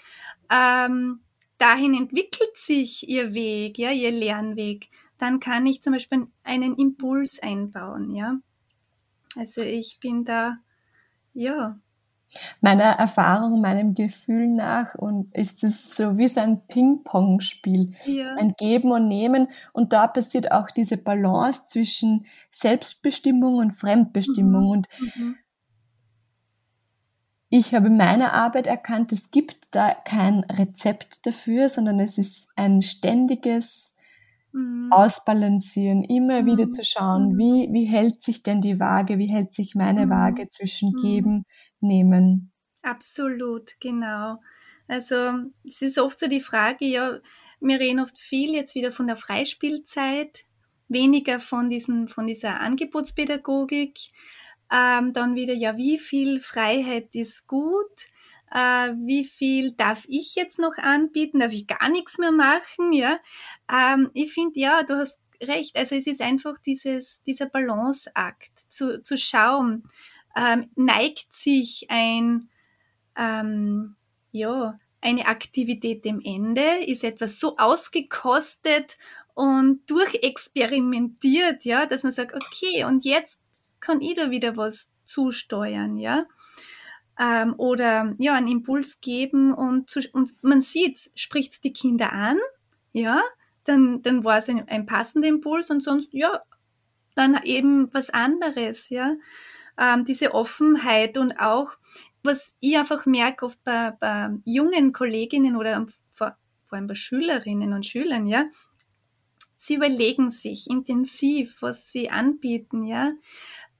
ähm, 0.50 1.20
dahin 1.58 1.94
entwickelt 1.94 2.56
sich 2.56 3.08
ihr 3.08 3.32
Weg, 3.32 3.78
ja, 3.78 3.92
ihr 3.92 4.10
Lernweg, 4.10 4.88
dann 5.20 5.38
kann 5.38 5.66
ich 5.66 5.82
zum 5.82 5.92
Beispiel 5.92 6.26
einen 6.42 6.76
Impuls 6.76 7.40
einbauen, 7.42 8.10
ja. 8.10 8.38
Also 9.36 9.60
ich 9.60 9.98
bin 10.00 10.24
da, 10.24 10.58
ja. 11.34 11.78
Meiner 12.60 12.84
Erfahrung, 12.84 13.60
meinem 13.60 13.94
Gefühl 13.94 14.46
nach 14.46 14.94
und 14.94 15.34
ist 15.36 15.64
es 15.64 15.96
so 15.96 16.16
wie 16.16 16.28
so 16.28 16.40
ein 16.40 16.64
Ping-Pong-Spiel. 16.68 17.92
Ja. 18.04 18.34
Ein 18.36 18.52
Geben 18.56 18.92
und 18.92 19.08
Nehmen. 19.08 19.48
Und 19.72 19.92
da 19.92 20.06
passiert 20.06 20.52
auch 20.52 20.70
diese 20.70 20.96
Balance 20.96 21.66
zwischen 21.66 22.26
Selbstbestimmung 22.50 23.56
und 23.56 23.72
Fremdbestimmung. 23.72 24.64
Mhm. 24.64 24.70
Und 24.70 24.88
mhm. 25.00 25.36
ich 27.48 27.74
habe 27.74 27.88
in 27.88 27.96
meiner 27.96 28.32
Arbeit 28.32 28.68
erkannt, 28.68 29.12
es 29.12 29.32
gibt 29.32 29.74
da 29.74 29.92
kein 29.92 30.44
Rezept 30.44 31.26
dafür, 31.26 31.68
sondern 31.68 31.98
es 31.98 32.16
ist 32.16 32.48
ein 32.54 32.80
ständiges 32.80 33.89
mhm. 34.52 34.88
ausbalancieren, 34.90 36.04
immer 36.04 36.42
mhm. 36.42 36.46
wieder 36.46 36.70
zu 36.70 36.84
schauen, 36.84 37.34
mhm. 37.34 37.38
wie, 37.38 37.68
wie 37.72 37.84
hält 37.84 38.22
sich 38.22 38.42
denn 38.42 38.60
die 38.60 38.80
Waage, 38.80 39.18
wie 39.18 39.28
hält 39.28 39.54
sich 39.54 39.74
meine 39.74 40.06
mhm. 40.06 40.10
Waage 40.10 40.48
zwischen 40.48 40.92
mhm. 40.92 41.02
geben, 41.02 41.44
nehmen. 41.80 42.52
Absolut, 42.82 43.72
genau. 43.80 44.38
Also 44.88 45.14
es 45.64 45.82
ist 45.82 45.98
oft 45.98 46.18
so 46.18 46.26
die 46.26 46.40
Frage, 46.40 46.84
ja, 46.84 47.18
wir 47.60 47.78
reden 47.78 48.00
oft 48.00 48.18
viel 48.18 48.54
jetzt 48.54 48.74
wieder 48.74 48.90
von 48.90 49.06
der 49.06 49.16
Freispielzeit, 49.16 50.44
weniger 50.88 51.40
von, 51.40 51.68
diesen, 51.68 52.08
von 52.08 52.26
dieser 52.26 52.60
Angebotspädagogik. 52.60 53.98
Ähm, 54.72 55.12
dann 55.12 55.34
wieder, 55.34 55.52
ja, 55.52 55.76
wie 55.76 55.98
viel 55.98 56.40
Freiheit 56.40 57.14
ist 57.14 57.46
gut? 57.46 58.08
Äh, 58.50 58.92
wie 58.96 59.24
viel 59.24 59.72
darf 59.72 60.04
ich 60.08 60.34
jetzt 60.34 60.58
noch 60.58 60.76
anbieten, 60.78 61.40
darf 61.40 61.52
ich 61.52 61.66
gar 61.66 61.88
nichts 61.88 62.18
mehr 62.18 62.32
machen, 62.32 62.92
ja. 62.92 63.18
Ähm, 63.70 64.10
ich 64.14 64.32
finde, 64.32 64.58
ja, 64.58 64.82
du 64.82 64.96
hast 64.96 65.20
recht, 65.42 65.76
also 65.76 65.94
es 65.94 66.06
ist 66.06 66.20
einfach 66.20 66.58
dieses, 66.58 67.22
dieser 67.22 67.46
Balanceakt, 67.46 68.52
zu, 68.68 69.02
zu 69.02 69.16
schauen, 69.16 69.84
ähm, 70.36 70.70
neigt 70.74 71.32
sich 71.32 71.86
ein, 71.88 72.50
ähm, 73.16 73.96
ja, 74.32 74.78
eine 75.00 75.26
Aktivität 75.26 76.04
dem 76.04 76.20
Ende, 76.22 76.84
ist 76.86 77.04
etwas 77.04 77.40
so 77.40 77.56
ausgekostet 77.56 78.98
und 79.34 79.88
durchexperimentiert, 79.88 81.64
ja, 81.64 81.86
dass 81.86 82.02
man 82.02 82.12
sagt, 82.12 82.34
okay, 82.34 82.84
und 82.84 83.04
jetzt 83.04 83.40
kann 83.80 84.02
ich 84.02 84.14
da 84.14 84.30
wieder 84.30 84.56
was 84.56 84.90
zusteuern, 85.04 85.96
ja 85.96 86.26
ähm, 87.20 87.54
oder 87.58 88.14
ja, 88.18 88.34
einen 88.34 88.48
Impuls 88.48 89.00
geben 89.00 89.52
und, 89.52 89.90
zu, 89.90 90.00
und 90.12 90.42
man 90.42 90.62
sieht, 90.62 91.10
spricht 91.14 91.62
die 91.64 91.72
Kinder 91.72 92.12
an, 92.12 92.38
ja, 92.92 93.22
dann, 93.64 94.00
dann 94.02 94.24
war 94.24 94.38
es 94.38 94.48
ein, 94.48 94.66
ein 94.68 94.86
passender 94.86 95.28
Impuls 95.28 95.70
und 95.70 95.84
sonst, 95.84 96.14
ja, 96.14 96.42
dann 97.14 97.38
eben 97.44 97.92
was 97.92 98.08
anderes, 98.10 98.88
ja. 98.88 99.16
Ähm, 99.78 100.04
diese 100.04 100.34
Offenheit 100.34 101.18
und 101.18 101.38
auch, 101.40 101.72
was 102.22 102.56
ich 102.60 102.78
einfach 102.78 103.06
merke 103.06 103.46
oft 103.46 103.62
bei, 103.64 103.92
bei 104.00 104.30
jungen 104.44 104.92
Kolleginnen 104.92 105.56
oder 105.56 105.84
vor, 106.10 106.36
vor 106.64 106.76
allem 106.76 106.86
bei 106.86 106.94
Schülerinnen 106.94 107.74
und 107.74 107.84
Schülern, 107.84 108.26
ja, 108.26 108.46
sie 109.56 109.74
überlegen 109.74 110.30
sich 110.30 110.70
intensiv, 110.70 111.60
was 111.60 111.92
sie 111.92 112.08
anbieten, 112.08 112.84
ja. 112.86 113.12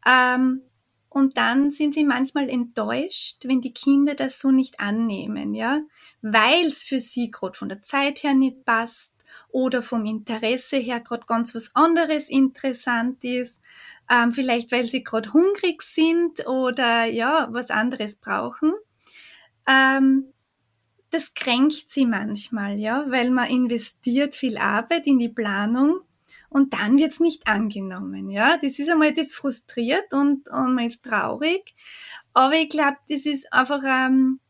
Ähm, 0.06 0.62
und 1.10 1.36
dann 1.36 1.72
sind 1.72 1.92
sie 1.92 2.04
manchmal 2.04 2.48
enttäuscht, 2.48 3.44
wenn 3.44 3.60
die 3.60 3.74
Kinder 3.74 4.14
das 4.14 4.38
so 4.38 4.52
nicht 4.52 4.78
annehmen, 4.78 5.54
ja, 5.54 5.80
weil 6.22 6.66
es 6.66 6.84
für 6.84 7.00
sie 7.00 7.32
gerade 7.32 7.58
von 7.58 7.68
der 7.68 7.82
Zeit 7.82 8.22
her 8.22 8.32
nicht 8.32 8.64
passt 8.64 9.16
oder 9.48 9.82
vom 9.82 10.06
Interesse 10.06 10.76
her 10.76 11.00
gerade 11.00 11.26
ganz 11.26 11.52
was 11.52 11.74
anderes 11.74 12.28
interessant 12.28 13.24
ist, 13.24 13.60
ähm, 14.08 14.32
vielleicht 14.32 14.70
weil 14.70 14.86
sie 14.86 15.02
gerade 15.02 15.32
hungrig 15.32 15.82
sind 15.82 16.46
oder 16.46 17.06
ja, 17.06 17.48
was 17.50 17.70
anderes 17.70 18.14
brauchen. 18.14 18.72
Ähm, 19.68 20.32
das 21.10 21.34
kränkt 21.34 21.90
sie 21.90 22.06
manchmal, 22.06 22.78
ja, 22.78 23.04
weil 23.08 23.30
man 23.30 23.50
investiert 23.50 24.36
viel 24.36 24.58
Arbeit 24.58 25.08
in 25.08 25.18
die 25.18 25.28
Planung 25.28 26.02
und 26.50 26.74
dann 26.74 26.98
wird's 26.98 27.20
nicht 27.20 27.46
angenommen. 27.46 28.28
Ja, 28.28 28.58
das 28.58 28.78
ist 28.78 28.90
einmal 28.90 29.14
das 29.14 29.32
frustriert 29.32 30.12
und, 30.12 30.48
und 30.48 30.74
man 30.74 30.84
ist 30.84 31.04
traurig. 31.04 31.74
Aber 32.34 32.54
ich 32.54 32.68
glaube, 32.68 32.98
das 33.08 33.24
ist 33.24 33.52
einfach, 33.52 33.82
ähm, 33.86 34.40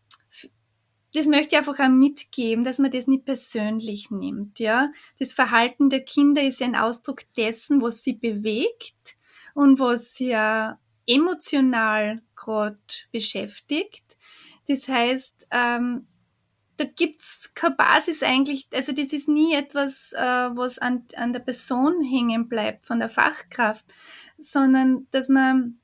das 1.13 1.27
möchte 1.27 1.55
ich 1.55 1.59
einfach 1.59 1.79
auch 1.79 1.89
mitgeben, 1.89 2.65
dass 2.65 2.79
man 2.79 2.91
das 2.91 3.07
nicht 3.07 3.27
persönlich 3.27 4.11
nimmt. 4.11 4.59
Ja, 4.59 4.91
das 5.19 5.35
Verhalten 5.35 5.91
der 5.91 6.01
Kinder 6.01 6.43
ist 6.43 6.61
ja 6.61 6.67
ein 6.67 6.77
Ausdruck 6.77 7.23
dessen, 7.37 7.83
was 7.83 8.03
sie 8.03 8.15
bewegt 8.15 9.17
und 9.55 9.79
was 9.79 10.15
sie 10.15 10.29
ja 10.29 10.79
emotional 11.07 12.23
gerade 12.35 12.79
beschäftigt. 13.13 14.05
Das 14.69 14.89
heißt, 14.89 15.49
ähm, 15.51 16.07
da 16.81 16.87
gibt's 16.87 17.53
keine 17.55 17.75
Basis 17.75 18.23
eigentlich, 18.23 18.67
also 18.73 18.93
das 18.93 19.13
ist 19.13 19.29
nie 19.29 19.55
etwas, 19.55 20.13
äh, 20.15 20.19
was 20.21 20.79
an, 20.79 21.05
an 21.15 21.33
der 21.33 21.41
Person 21.41 22.03
hängen 22.03 22.49
bleibt, 22.49 22.87
von 22.87 22.99
der 22.99 23.11
Fachkraft, 23.11 23.85
sondern 24.39 25.07
dass 25.11 25.29
man 25.29 25.79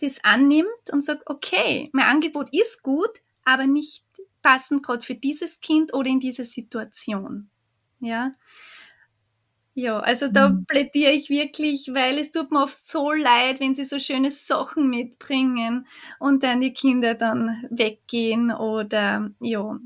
das 0.00 0.22
annimmt 0.24 0.90
und 0.92 1.04
sagt, 1.04 1.22
okay, 1.26 1.88
mein 1.92 2.06
Angebot 2.06 2.52
ist 2.52 2.82
gut, 2.82 3.20
aber 3.44 3.66
nicht 3.66 4.04
passend 4.42 4.82
gerade 4.82 5.02
für 5.02 5.14
dieses 5.14 5.60
Kind 5.60 5.94
oder 5.94 6.08
in 6.08 6.20
dieser 6.20 6.44
Situation. 6.44 7.50
Ja. 8.00 8.32
Ja, 9.80 10.00
also 10.00 10.26
da 10.26 10.48
mhm. 10.48 10.64
plädiere 10.66 11.12
ich 11.12 11.30
wirklich, 11.30 11.90
weil 11.92 12.18
es 12.18 12.32
tut 12.32 12.50
mir 12.50 12.64
oft 12.64 12.84
so 12.84 13.12
leid, 13.12 13.60
wenn 13.60 13.76
sie 13.76 13.84
so 13.84 14.00
schöne 14.00 14.32
Sachen 14.32 14.90
mitbringen 14.90 15.86
und 16.18 16.42
dann 16.42 16.60
die 16.60 16.72
Kinder 16.72 17.14
dann 17.14 17.64
weggehen 17.70 18.50
oder 18.50 19.30
ja, 19.38 19.78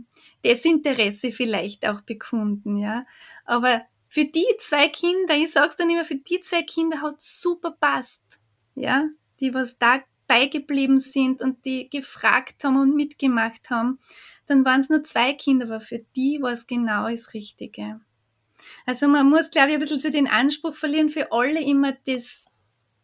Desinteresse 0.43 1.31
vielleicht 1.31 1.87
auch 1.87 2.01
bekunden, 2.01 2.77
ja. 2.77 3.05
Aber 3.45 3.83
für 4.09 4.25
die 4.25 4.47
zwei 4.61 4.89
Kinder, 4.89 5.37
ich 5.37 5.53
sag's 5.53 5.77
dann 5.77 5.91
immer, 5.91 6.07
für 6.07 6.17
die 6.17 6.41
zwei 6.41 6.63
Kinder 6.63 7.03
hat 7.03 7.21
super 7.21 7.77
passt, 7.79 8.41
ja, 8.75 9.11
die 9.41 9.53
was 9.53 9.77
da 9.77 10.01
beigeblieben 10.27 11.01
sind 11.01 11.43
und 11.43 11.67
die 11.67 11.91
gefragt 11.91 12.65
haben 12.65 12.79
und 12.79 12.95
mitgemacht 12.95 13.69
haben, 13.69 13.99
dann 14.47 14.65
waren 14.65 14.81
es 14.81 14.89
nur 14.89 15.05
zwei 15.05 15.35
Kinder, 15.35 15.67
aber 15.67 15.81
für 15.81 15.99
die 16.17 16.41
war 16.41 16.53
es 16.53 16.67
genau 16.67 17.11
das 17.11 17.35
Richtige. 17.35 18.01
Also 18.87 19.09
man 19.09 19.29
muss, 19.29 19.51
glaube 19.51 19.69
ich, 19.69 19.75
ein 19.75 19.81
bisschen 19.81 20.01
zu 20.01 20.11
den 20.11 20.29
Anspruch 20.29 20.75
verlieren, 20.75 21.11
für 21.11 21.33
alle 21.33 21.63
immer 21.63 21.93
das, 22.07 22.47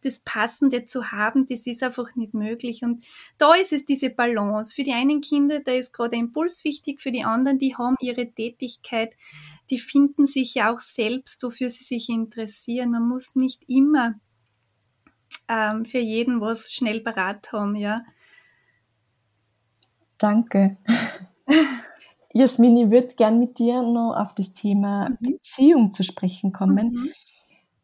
das 0.01 0.19
Passende 0.19 0.85
zu 0.85 1.11
haben, 1.11 1.45
das 1.45 1.67
ist 1.67 1.83
einfach 1.83 2.15
nicht 2.15 2.33
möglich. 2.33 2.83
Und 2.83 3.05
da 3.37 3.53
ist 3.55 3.73
es 3.73 3.85
diese 3.85 4.09
Balance. 4.09 4.73
Für 4.73 4.83
die 4.83 4.93
einen 4.93 5.21
Kinder, 5.21 5.59
da 5.59 5.71
ist 5.73 5.93
gerade 5.93 6.11
der 6.11 6.19
Impuls 6.19 6.63
wichtig, 6.63 7.01
für 7.01 7.11
die 7.11 7.23
anderen, 7.23 7.59
die 7.59 7.75
haben 7.75 7.95
ihre 7.99 8.31
Tätigkeit, 8.31 9.15
die 9.69 9.79
finden 9.79 10.25
sich 10.25 10.55
ja 10.55 10.73
auch 10.73 10.79
selbst, 10.79 11.43
wofür 11.43 11.69
sie 11.69 11.83
sich 11.83 12.09
interessieren. 12.09 12.91
Man 12.91 13.07
muss 13.07 13.35
nicht 13.35 13.63
immer 13.67 14.15
ähm, 15.47 15.85
für 15.85 15.99
jeden 15.99 16.41
was 16.41 16.71
schnell 16.71 17.01
parat 17.01 17.51
haben, 17.51 17.75
ja. 17.75 18.03
Danke. 20.17 20.77
Jasmin, 22.33 22.77
ich 22.77 22.91
würde 22.91 23.15
gern 23.15 23.39
mit 23.39 23.59
dir 23.59 23.81
noch 23.81 24.15
auf 24.15 24.35
das 24.35 24.53
Thema 24.53 25.09
mhm. 25.09 25.17
Beziehung 25.19 25.93
zu 25.93 26.03
sprechen 26.03 26.51
kommen. 26.51 26.91
Mhm. 26.91 27.09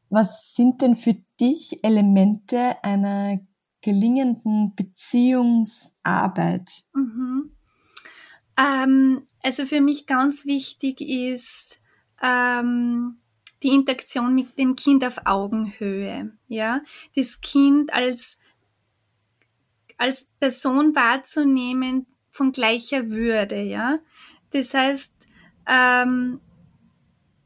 Was 0.10 0.54
sind 0.54 0.82
denn 0.82 0.96
für 0.96 1.16
dich 1.40 1.84
Elemente 1.84 2.84
einer 2.84 3.40
gelingenden 3.82 4.74
Beziehungsarbeit? 4.76 6.84
Mhm. 6.94 7.52
Ähm, 8.58 9.24
also 9.44 9.66
für 9.66 9.82
mich 9.82 10.06
ganz 10.06 10.46
wichtig 10.46 11.02
ist 11.02 11.82
ähm, 12.22 13.18
die 13.64 13.70
Interaktion 13.70 14.36
mit 14.36 14.58
dem 14.58 14.76
Kind 14.76 15.04
auf 15.04 15.22
Augenhöhe. 15.26 16.32
Ja, 16.48 16.82
das 17.16 17.42
Kind 17.42 17.94
als 17.94 18.38
als 19.98 20.28
Person 20.40 20.96
wahrzunehmen 20.96 22.06
von 22.30 22.52
gleicher 22.52 23.10
Würde. 23.10 23.62
Ja, 23.62 24.00
das 24.56 24.74
heißt, 24.74 25.14
ähm, 25.68 26.40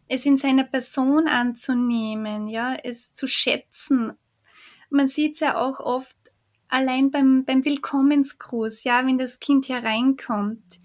es 0.07 0.25
in 0.25 0.37
seiner 0.37 0.63
Person 0.63 1.27
anzunehmen, 1.27 2.47
ja, 2.47 2.75
es 2.83 3.13
zu 3.13 3.27
schätzen, 3.27 4.13
man 4.89 5.07
sieht 5.07 5.35
es 5.35 5.39
ja 5.41 5.59
auch 5.59 5.79
oft 5.79 6.17
allein 6.67 7.11
beim, 7.11 7.45
beim 7.45 7.65
Willkommensgruß, 7.65 8.83
ja, 8.83 9.05
wenn 9.05 9.17
das 9.17 9.39
Kind 9.39 9.69
hereinkommt. 9.69 10.79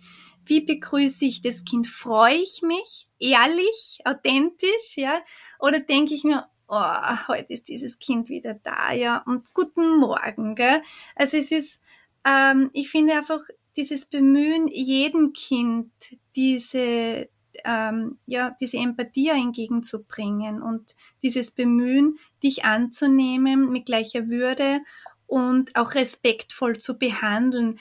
Wie 0.47 0.61
begrüße 0.61 1.25
ich 1.25 1.41
das 1.41 1.65
Kind? 1.65 1.87
Freue 1.87 2.37
ich 2.37 2.61
mich? 2.63 3.09
Ehrlich? 3.19 4.01
Authentisch? 4.05 4.97
Ja? 4.97 5.23
Oder 5.59 5.81
denke 5.81 6.15
ich 6.15 6.25
mir, 6.25 6.47
oh, 6.69 7.29
heute 7.29 7.53
ist 7.55 7.69
dieses 7.69 7.99
Kind 7.99 8.29
wieder 8.29 8.55
da, 8.55 8.93
ja, 8.93 9.19
und 9.27 9.53
guten 9.55 9.99
Morgen, 9.99 10.55
gell? 10.55 10.83
Also 11.17 11.39
es 11.39 11.51
ist, 11.51 11.81
ähm, 12.27 12.71
ich 12.75 12.91
finde 12.91 13.15
einfach 13.15 13.41
dieses 13.77 14.07
Bemühen, 14.07 14.69
jedem 14.69 15.33
Kind 15.33 15.93
diese, 16.37 17.29
ähm, 17.65 18.19
ja, 18.27 18.57
diese 18.61 18.79
Empathie 18.79 19.31
entgegenzubringen 19.31 20.63
und 20.63 20.95
dieses 21.23 21.51
Bemühen, 21.51 22.19
dich 22.43 22.65
anzunehmen 22.65 23.71
mit 23.71 23.87
gleicher 23.87 24.29
Würde 24.29 24.81
und 25.27 25.75
auch 25.77 25.95
respektvoll 25.95 26.79
zu 26.79 26.99
behandeln, 26.99 27.79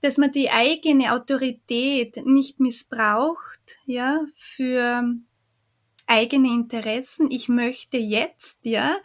dass 0.00 0.18
man 0.18 0.32
die 0.32 0.50
eigene 0.50 1.12
Autorität 1.12 2.24
nicht 2.26 2.60
missbraucht, 2.60 3.78
ja, 3.86 4.20
für 4.36 5.14
eigene 6.06 6.48
Interessen. 6.48 7.30
Ich 7.30 7.48
möchte 7.48 7.96
jetzt, 7.96 8.64
ja, 8.64 8.96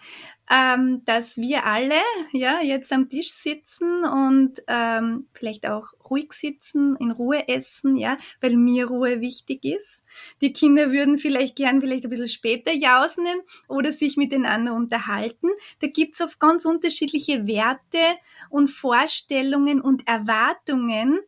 ähm, 0.50 1.04
dass 1.06 1.38
wir 1.38 1.66
alle 1.66 2.02
ja 2.32 2.62
jetzt 2.62 2.92
am 2.92 3.08
Tisch 3.08 3.32
sitzen 3.32 4.04
und 4.04 4.60
ähm, 4.68 5.28
vielleicht 5.34 5.68
auch 5.68 5.94
ruhig 6.10 6.34
sitzen, 6.34 6.96
in 7.00 7.12
Ruhe 7.12 7.48
essen, 7.48 7.96
ja, 7.96 8.18
weil 8.42 8.58
mir 8.58 8.88
Ruhe 8.88 9.22
wichtig 9.22 9.64
ist. 9.64 10.04
Die 10.42 10.52
Kinder 10.52 10.92
würden 10.92 11.20
vielleicht 11.20 11.56
gern 11.56 11.82
vielleicht 11.82 12.06
ein 12.06 12.10
bisschen 12.10 12.28
später 12.28 12.74
jausen 12.74 13.26
oder 13.68 13.92
sich 13.92 14.18
miteinander 14.18 14.74
unterhalten. 14.74 15.50
Da 15.82 15.88
gibt's 15.88 16.20
oft 16.20 16.40
ganz 16.40 16.66
unterschiedliche 16.66 17.46
Werte 17.46 18.18
und 18.50 18.70
Vorstellungen 18.70 19.82
und 19.82 20.08
Erwartungen, 20.08 21.20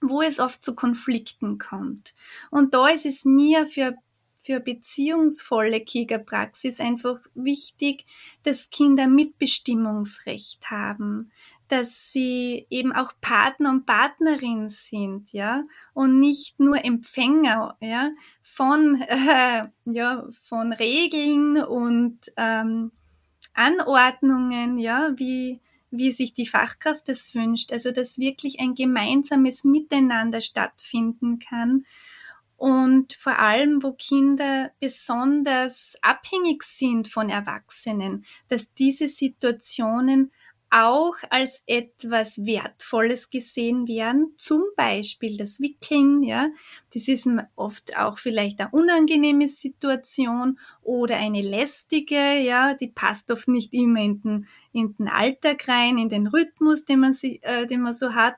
wo 0.00 0.22
es 0.22 0.40
oft 0.40 0.64
zu 0.64 0.74
Konflikten 0.74 1.58
kommt. 1.58 2.14
Und 2.50 2.74
da 2.74 2.88
ist 2.88 3.06
es 3.06 3.24
mir 3.24 3.66
für 3.66 3.94
für 4.48 4.60
beziehungsvolle 4.60 5.82
Kiegerpraxis 5.82 6.80
einfach 6.80 7.18
wichtig, 7.34 8.06
dass 8.44 8.70
Kinder 8.70 9.06
Mitbestimmungsrecht 9.06 10.70
haben, 10.70 11.30
dass 11.68 12.12
sie 12.12 12.66
eben 12.70 12.94
auch 12.94 13.12
Partner 13.20 13.68
und 13.68 13.84
Partnerin 13.84 14.70
sind, 14.70 15.34
ja, 15.34 15.64
und 15.92 16.18
nicht 16.18 16.60
nur 16.60 16.82
Empfänger, 16.82 17.76
ja, 17.80 18.10
von, 18.40 19.02
äh, 19.02 19.66
ja, 19.84 20.26
von 20.44 20.72
Regeln 20.72 21.62
und 21.62 22.18
ähm, 22.38 22.90
Anordnungen, 23.52 24.78
ja, 24.78 25.10
wie, 25.16 25.60
wie 25.90 26.10
sich 26.10 26.32
die 26.32 26.46
Fachkraft 26.46 27.06
das 27.06 27.34
wünscht. 27.34 27.70
Also, 27.70 27.90
dass 27.90 28.16
wirklich 28.16 28.60
ein 28.60 28.74
gemeinsames 28.74 29.64
Miteinander 29.64 30.40
stattfinden 30.40 31.38
kann 31.38 31.84
und 32.58 33.12
vor 33.12 33.38
allem, 33.38 33.84
wo 33.84 33.92
Kinder 33.92 34.72
besonders 34.80 35.94
abhängig 36.02 36.64
sind 36.64 37.06
von 37.06 37.30
Erwachsenen, 37.30 38.24
dass 38.48 38.74
diese 38.74 39.06
Situationen 39.06 40.32
auch 40.70 41.14
als 41.30 41.62
etwas 41.66 42.44
Wertvolles 42.44 43.30
gesehen 43.30 43.86
werden, 43.86 44.34
zum 44.38 44.64
Beispiel 44.76 45.36
das 45.36 45.60
Wickeln, 45.60 46.24
ja, 46.24 46.48
das 46.92 47.06
ist 47.06 47.28
oft 47.54 47.96
auch 47.96 48.18
vielleicht 48.18 48.58
eine 48.58 48.70
unangenehme 48.72 49.46
Situation 49.46 50.58
oder 50.82 51.16
eine 51.16 51.42
lästige, 51.42 52.40
ja, 52.40 52.74
die 52.74 52.88
passt 52.88 53.30
oft 53.30 53.46
nicht 53.46 53.72
immer 53.72 54.00
in 54.00 54.20
den, 54.20 54.46
in 54.72 54.96
den 54.96 55.08
Alltag 55.08 55.68
rein, 55.68 55.96
in 55.96 56.08
den 56.08 56.26
Rhythmus, 56.26 56.84
den 56.84 57.00
man, 57.00 57.16
äh, 57.22 57.66
den 57.66 57.82
man 57.82 57.92
so 57.92 58.14
hat. 58.14 58.36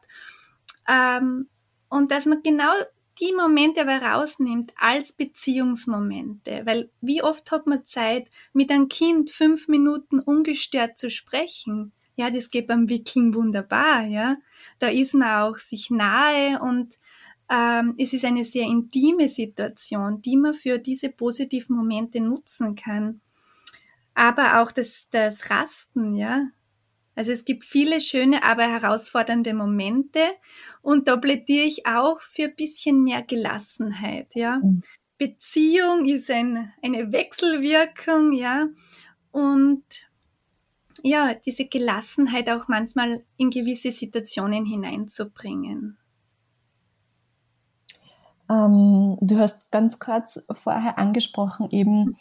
Ähm, 0.87 1.48
und 1.88 2.12
dass 2.12 2.26
man 2.26 2.42
genau 2.42 2.72
die 3.20 3.33
Momente 3.35 3.83
aber 3.83 4.02
rausnimmt 4.02 4.72
als 4.76 5.12
Beziehungsmomente, 5.12 6.62
weil 6.64 6.90
wie 7.00 7.22
oft 7.22 7.50
hat 7.50 7.66
man 7.66 7.85
Zeit, 7.85 8.28
mit 8.52 8.70
einem 8.70 8.88
Kind 8.88 9.30
fünf 9.30 9.68
Minuten 9.68 10.20
ungestört 10.20 10.98
zu 10.98 11.11
sprechen? 11.11 11.92
Ja, 12.16 12.30
das 12.30 12.50
geht 12.50 12.66
beim 12.66 12.88
Wickeln 12.88 13.35
wunderbar, 13.35 14.04
ja. 14.04 14.37
Da 14.78 14.88
ist 14.88 15.14
man 15.14 15.42
auch 15.42 15.59
sich 15.59 15.90
nahe 15.90 16.61
und 16.61 16.98
ähm, 17.50 17.94
es 17.98 18.12
ist 18.12 18.24
eine 18.24 18.44
sehr 18.44 18.66
intime 18.66 19.28
Situation, 19.28 20.22
die 20.22 20.37
man 20.37 20.54
für 20.54 20.78
diese 20.78 21.11
positiven 21.11 21.76
Momente 21.76 22.20
nutzen 22.20 22.74
kann. 22.74 23.20
Aber 24.14 24.61
auch 24.61 24.72
das, 24.72 25.09
das 25.11 25.50
Rasten, 25.50 26.14
ja, 26.14 26.48
also 27.14 27.32
es 27.32 27.44
gibt 27.44 27.64
viele 27.64 28.00
schöne, 28.00 28.42
aber 28.42 28.62
herausfordernde 28.62 29.52
Momente 29.54 30.20
und 30.82 31.08
da 31.08 31.16
plädiere 31.16 31.66
ich 31.66 31.86
auch 31.86 32.20
für 32.20 32.44
ein 32.44 32.56
bisschen 32.56 33.02
mehr 33.02 33.22
Gelassenheit, 33.22 34.34
ja. 34.34 34.60
Mhm. 34.62 34.82
Beziehung 35.18 36.06
ist 36.06 36.30
ein, 36.30 36.72
eine 36.82 37.12
Wechselwirkung, 37.12 38.32
ja. 38.32 38.68
Und 39.32 39.84
ja, 41.02 41.34
diese 41.34 41.66
Gelassenheit 41.66 42.48
auch 42.48 42.68
manchmal 42.68 43.22
in 43.36 43.50
gewisse 43.50 43.92
Situationen 43.92 44.64
hineinzubringen. 44.64 45.98
Ähm, 48.48 49.18
du 49.20 49.38
hast 49.38 49.70
ganz 49.70 49.98
kurz 49.98 50.42
vorher 50.50 50.98
angesprochen, 50.98 51.68
eben 51.70 52.04
mhm 52.04 52.16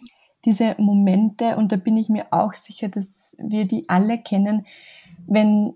diese 0.45 0.75
Momente, 0.77 1.55
und 1.57 1.71
da 1.71 1.75
bin 1.75 1.97
ich 1.97 2.09
mir 2.09 2.27
auch 2.31 2.53
sicher, 2.53 2.87
dass 2.87 3.35
wir 3.39 3.65
die 3.65 3.89
alle 3.89 4.17
kennen, 4.17 4.65
wenn 5.27 5.73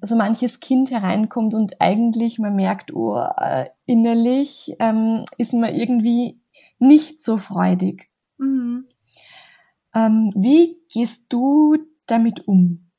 so 0.00 0.16
manches 0.16 0.60
Kind 0.60 0.90
hereinkommt 0.90 1.54
und 1.54 1.80
eigentlich 1.80 2.38
man 2.38 2.54
merkt, 2.54 2.94
oh, 2.94 3.18
äh, 3.36 3.66
innerlich 3.86 4.76
ähm, 4.78 5.24
ist 5.38 5.54
man 5.54 5.74
irgendwie 5.74 6.38
nicht 6.78 7.22
so 7.22 7.38
freudig. 7.38 8.10
Mhm. 8.38 8.86
Ähm, 9.94 10.32
wie 10.36 10.78
gehst 10.92 11.32
du 11.32 11.76
damit 12.06 12.46
um? 12.46 12.90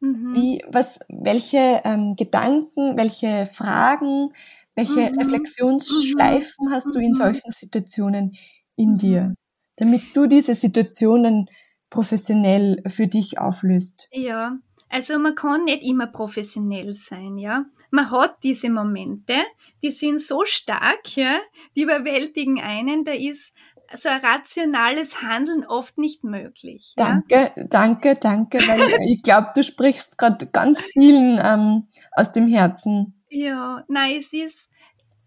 Mhm. 0.00 0.34
Wie, 0.34 0.64
was, 0.68 1.00
welche 1.08 1.80
ähm, 1.84 2.16
Gedanken, 2.16 2.96
welche 2.96 3.46
Fragen, 3.46 4.32
welche 4.74 5.10
mhm. 5.10 5.18
Reflexionsschleifen 5.18 6.70
hast 6.70 6.94
du 6.94 6.98
in 6.98 7.10
mhm. 7.10 7.14
solchen 7.14 7.50
Situationen 7.50 8.34
in 8.76 8.96
dir? 8.96 9.34
Damit 9.82 10.16
du 10.16 10.26
diese 10.26 10.54
Situationen 10.54 11.50
professionell 11.90 12.82
für 12.86 13.08
dich 13.08 13.38
auflöst? 13.38 14.08
Ja, 14.12 14.58
also 14.88 15.18
man 15.18 15.34
kann 15.34 15.64
nicht 15.64 15.82
immer 15.82 16.06
professionell 16.06 16.94
sein, 16.94 17.36
ja. 17.36 17.64
Man 17.90 18.10
hat 18.10 18.36
diese 18.44 18.70
Momente, 18.70 19.34
die 19.82 19.90
sind 19.90 20.20
so 20.20 20.44
stark, 20.44 21.16
ja, 21.16 21.38
die 21.74 21.82
überwältigen 21.82 22.60
einen, 22.60 23.04
da 23.04 23.12
ist 23.12 23.54
so 23.94 24.08
ein 24.08 24.20
rationales 24.20 25.20
Handeln 25.20 25.64
oft 25.66 25.98
nicht 25.98 26.24
möglich. 26.24 26.92
Danke, 26.96 27.52
ja? 27.56 27.64
danke, 27.64 28.16
danke, 28.16 28.58
weil 28.58 28.80
ich 29.08 29.22
glaube, 29.22 29.48
du 29.54 29.62
sprichst 29.62 30.16
gerade 30.16 30.46
ganz 30.46 30.80
vielen 30.80 31.40
ähm, 31.42 31.88
aus 32.12 32.30
dem 32.30 32.46
Herzen. 32.46 33.20
Ja, 33.30 33.84
nein, 33.88 34.16
es 34.18 34.32
ist, 34.32 34.70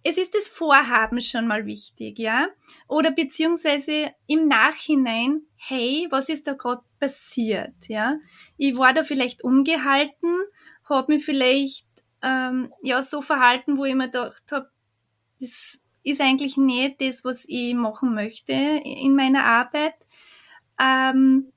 es 0.07 0.17
ist 0.17 0.35
das 0.35 0.47
Vorhaben 0.47 1.19
schon 1.19 1.47
mal 1.47 1.65
wichtig, 1.65 2.19
ja? 2.19 2.47
Oder 2.87 3.09
beziehungsweise 3.09 4.11
im 4.27 4.47
Nachhinein, 4.47 5.41
hey, 5.55 6.07
was 6.11 6.29
ist 6.29 6.45
da 6.45 6.53
gerade 6.53 6.83
passiert, 6.99 7.73
ja? 7.87 8.17
Ich 8.55 8.77
war 8.77 8.93
da 8.93 9.01
vielleicht 9.01 9.43
ungehalten, 9.43 10.37
habe 10.87 11.13
mich 11.15 11.25
vielleicht 11.25 11.87
ähm, 12.21 12.71
ja 12.83 13.01
so 13.01 13.23
verhalten, 13.23 13.79
wo 13.79 13.85
ich 13.85 13.95
mir 13.95 14.05
gedacht 14.05 14.43
habe, 14.51 14.69
das 15.39 15.81
ist 16.03 16.21
eigentlich 16.21 16.55
nicht 16.55 17.01
das, 17.01 17.25
was 17.25 17.43
ich 17.47 17.73
machen 17.73 18.13
möchte 18.13 18.53
in 18.53 19.15
meiner 19.15 19.43
Arbeit. 19.43 19.95
Ähm, 20.79 21.51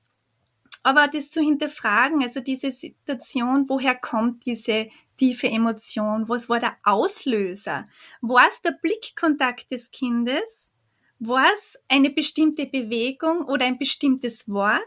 aber 0.83 1.07
das 1.07 1.29
zu 1.29 1.41
hinterfragen, 1.41 2.23
also 2.23 2.39
diese 2.39 2.71
Situation, 2.71 3.65
woher 3.67 3.95
kommt 3.95 4.45
diese 4.45 4.89
tiefe 5.17 5.47
Emotion? 5.47 6.29
Was 6.29 6.49
war 6.49 6.59
der 6.59 6.77
Auslöser? 6.83 7.85
War 8.21 8.47
es 8.49 8.61
der 8.61 8.71
Blickkontakt 8.71 9.71
des 9.71 9.91
Kindes? 9.91 10.73
War 11.19 11.47
es 11.53 11.77
eine 11.89 12.09
bestimmte 12.09 12.65
Bewegung 12.65 13.43
oder 13.43 13.65
ein 13.65 13.77
bestimmtes 13.77 14.47
Wort? 14.47 14.81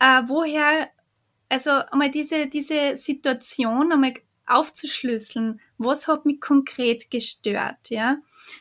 Äh, 0.00 0.22
woher, 0.26 0.90
also 1.48 1.70
einmal 1.70 2.10
diese, 2.10 2.48
diese 2.48 2.96
Situation 2.96 3.92
einmal 3.92 4.14
aufzuschlüsseln, 4.46 5.60
was 5.78 6.08
hat 6.08 6.26
mich 6.26 6.40
konkret 6.40 7.10
gestört, 7.10 7.90
ja? 7.90 8.18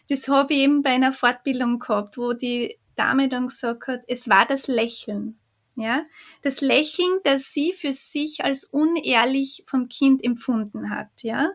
Das 0.09 0.27
habe 0.27 0.53
ich 0.53 0.61
eben 0.61 0.81
bei 0.81 0.91
einer 0.91 1.13
Fortbildung 1.13 1.79
gehabt, 1.79 2.17
wo 2.17 2.33
die 2.33 2.77
Dame 2.95 3.29
dann 3.29 3.47
gesagt 3.47 3.87
hat, 3.87 4.01
es 4.07 4.27
war 4.29 4.45
das 4.45 4.67
Lächeln. 4.67 5.37
Ja, 5.75 6.05
das 6.41 6.61
Lächeln, 6.61 7.19
das 7.25 7.51
sie 7.53 7.73
für 7.73 7.93
sich 7.93 8.43
als 8.45 8.63
unehrlich 8.63 9.63
vom 9.67 9.89
Kind 9.89 10.23
empfunden 10.23 10.89
hat, 10.89 11.23
ja, 11.23 11.51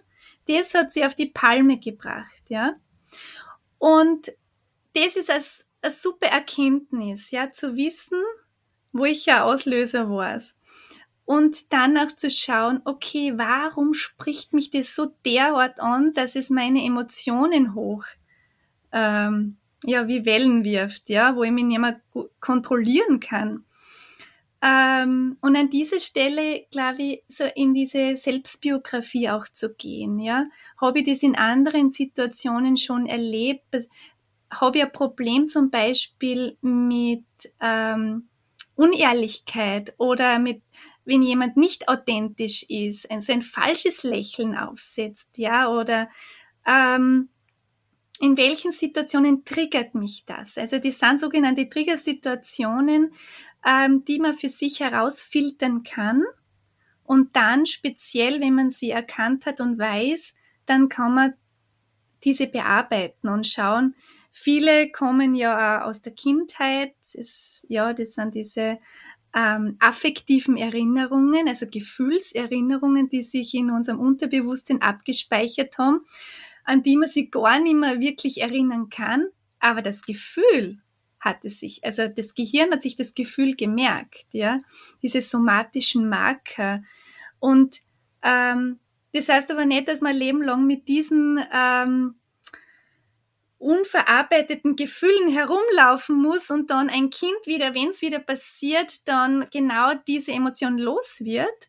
das 0.46 0.74
hat 0.74 0.92
sie 0.92 1.04
auf 1.04 1.14
die 1.14 1.26
Palme 1.26 1.78
gebracht, 1.78 2.42
ja. 2.48 2.74
Und 3.78 4.32
das 4.94 5.16
ist 5.16 5.30
als 5.30 5.70
eine 5.82 5.90
super 5.92 6.28
Erkenntnis, 6.28 7.30
ja, 7.30 7.50
zu 7.52 7.76
wissen, 7.76 8.20
wo 8.92 9.04
ich 9.06 9.26
ja 9.26 9.44
Auslöser 9.44 10.10
war. 10.10 10.40
und 11.24 11.72
dann 11.72 11.96
auch 11.96 12.12
zu 12.16 12.30
schauen, 12.30 12.80
okay, 12.84 13.32
warum 13.36 13.94
spricht 13.94 14.52
mich 14.52 14.70
das 14.70 14.94
so 14.96 15.14
derart 15.24 15.78
an, 15.80 16.12
dass 16.14 16.34
es 16.34 16.50
meine 16.50 16.84
Emotionen 16.84 17.74
hoch, 17.74 18.04
ähm, 18.92 19.58
ja, 19.84 20.08
wie 20.08 20.26
Wellen 20.26 20.64
wirft, 20.64 21.08
ja, 21.08 21.36
wo 21.36 21.44
ich 21.44 21.52
mich 21.52 21.64
nicht 21.64 21.78
mehr 21.80 22.00
kontrollieren 22.40 23.20
kann. 23.20 23.64
Ähm, 24.62 25.38
und 25.40 25.56
an 25.56 25.70
dieser 25.70 25.98
Stelle, 25.98 26.66
glaube 26.70 27.02
ich, 27.02 27.22
so 27.28 27.44
in 27.54 27.72
diese 27.72 28.16
Selbstbiografie 28.16 29.30
auch 29.30 29.48
zu 29.48 29.74
gehen, 29.74 30.18
ja. 30.18 30.46
Habe 30.80 31.00
ich 31.00 31.06
das 31.06 31.22
in 31.22 31.36
anderen 31.36 31.90
Situationen 31.90 32.76
schon 32.76 33.06
erlebt? 33.06 33.64
Habe 34.50 34.78
ich 34.78 34.84
ein 34.84 34.92
Problem 34.92 35.48
zum 35.48 35.70
Beispiel 35.70 36.58
mit 36.60 37.24
ähm, 37.60 38.28
Unehrlichkeit 38.74 39.94
oder 39.98 40.38
mit 40.38 40.62
wenn 41.04 41.22
jemand 41.22 41.56
nicht 41.56 41.88
authentisch 41.88 42.64
ist, 42.68 43.10
ein, 43.10 43.22
so 43.22 43.32
ein 43.32 43.42
falsches 43.42 44.04
Lächeln 44.04 44.56
aufsetzt, 44.56 45.38
ja, 45.38 45.68
oder 45.68 46.08
ähm, 46.66 47.30
in 48.20 48.36
welchen 48.36 48.70
Situationen 48.70 49.44
triggert 49.44 49.94
mich 49.94 50.24
das? 50.26 50.58
Also 50.58 50.78
das 50.78 50.98
sind 50.98 51.18
sogenannte 51.18 51.68
Triggersituationen, 51.68 53.14
ähm, 53.66 54.04
die 54.04 54.18
man 54.18 54.34
für 54.34 54.48
sich 54.48 54.80
herausfiltern 54.80 55.82
kann. 55.82 56.24
Und 57.04 57.34
dann 57.36 57.66
speziell, 57.66 58.40
wenn 58.40 58.54
man 58.54 58.70
sie 58.70 58.90
erkannt 58.90 59.46
hat 59.46 59.60
und 59.60 59.78
weiß, 59.78 60.34
dann 60.66 60.88
kann 60.88 61.14
man 61.14 61.34
diese 62.22 62.46
bearbeiten 62.46 63.28
und 63.28 63.46
schauen. 63.46 63.94
Viele 64.30 64.90
kommen 64.90 65.34
ja 65.34 65.82
aus 65.82 66.00
der 66.00 66.12
Kindheit, 66.12 66.94
es, 67.14 67.66
ja, 67.68 67.92
das 67.92 68.14
sind 68.14 68.34
diese 68.34 68.78
ähm, 69.34 69.76
affektiven 69.80 70.56
Erinnerungen, 70.56 71.48
also 71.48 71.66
Gefühlserinnerungen, 71.66 73.08
die 73.08 73.22
sich 73.22 73.54
in 73.54 73.70
unserem 73.70 73.98
Unterbewusstsein 73.98 74.82
abgespeichert 74.82 75.78
haben, 75.78 76.00
an 76.64 76.82
die 76.82 76.96
man 76.96 77.08
sich 77.08 77.30
gar 77.30 77.60
nicht 77.60 77.76
mehr 77.76 78.00
wirklich 78.00 78.40
erinnern 78.40 78.88
kann, 78.88 79.26
aber 79.58 79.82
das 79.82 80.02
Gefühl 80.02 80.78
hat 81.20 81.44
es 81.44 81.60
sich, 81.60 81.84
also 81.84 82.08
das 82.08 82.34
Gehirn 82.34 82.72
hat 82.72 82.82
sich 82.82 82.96
das 82.96 83.14
Gefühl 83.14 83.54
gemerkt, 83.54 84.26
ja, 84.32 84.58
diese 85.02 85.20
somatischen 85.20 86.08
Marker. 86.08 86.82
Und 87.38 87.80
ähm, 88.22 88.80
das 89.12 89.28
heißt 89.28 89.50
aber 89.50 89.66
nicht, 89.66 89.88
dass 89.88 90.00
man 90.00 90.16
Leben 90.16 90.42
lang 90.42 90.66
mit 90.66 90.88
diesen 90.88 91.40
ähm, 91.54 92.14
unverarbeiteten 93.58 94.74
Gefühlen 94.74 95.28
herumlaufen 95.28 96.16
muss 96.16 96.50
und 96.50 96.70
dann 96.70 96.88
ein 96.88 97.10
Kind 97.10 97.46
wieder, 97.46 97.74
wenn 97.74 97.90
es 97.90 98.00
wieder 98.00 98.18
passiert, 98.18 99.06
dann 99.06 99.44
genau 99.52 99.92
diese 100.06 100.32
Emotion 100.32 100.78
los 100.78 101.20
wird. 101.20 101.68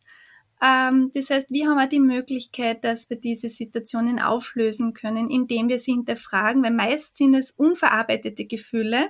Ähm, 0.64 1.12
das 1.14 1.30
heißt, 1.30 1.52
wir 1.52 1.68
haben 1.68 1.80
auch 1.80 1.90
die 1.90 2.00
Möglichkeit, 2.00 2.86
dass 2.86 3.10
wir 3.10 3.18
diese 3.18 3.50
Situationen 3.50 4.20
auflösen 4.20 4.94
können, 4.94 5.30
indem 5.30 5.68
wir 5.68 5.80
sie 5.80 5.92
hinterfragen, 5.92 6.64
weil 6.64 6.72
meist 6.72 7.18
sind 7.18 7.34
es 7.34 7.52
unverarbeitete 7.52 8.46
Gefühle. 8.46 9.10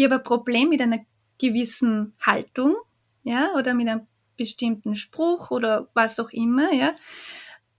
Ich 0.00 0.06
habe 0.06 0.14
ein 0.14 0.22
Problem 0.22 0.70
mit 0.70 0.80
einer 0.80 1.00
gewissen 1.36 2.14
Haltung, 2.22 2.74
ja, 3.22 3.52
oder 3.54 3.74
mit 3.74 3.86
einem 3.86 4.06
bestimmten 4.38 4.94
Spruch 4.94 5.50
oder 5.50 5.90
was 5.92 6.18
auch 6.18 6.30
immer, 6.30 6.72
ja. 6.72 6.94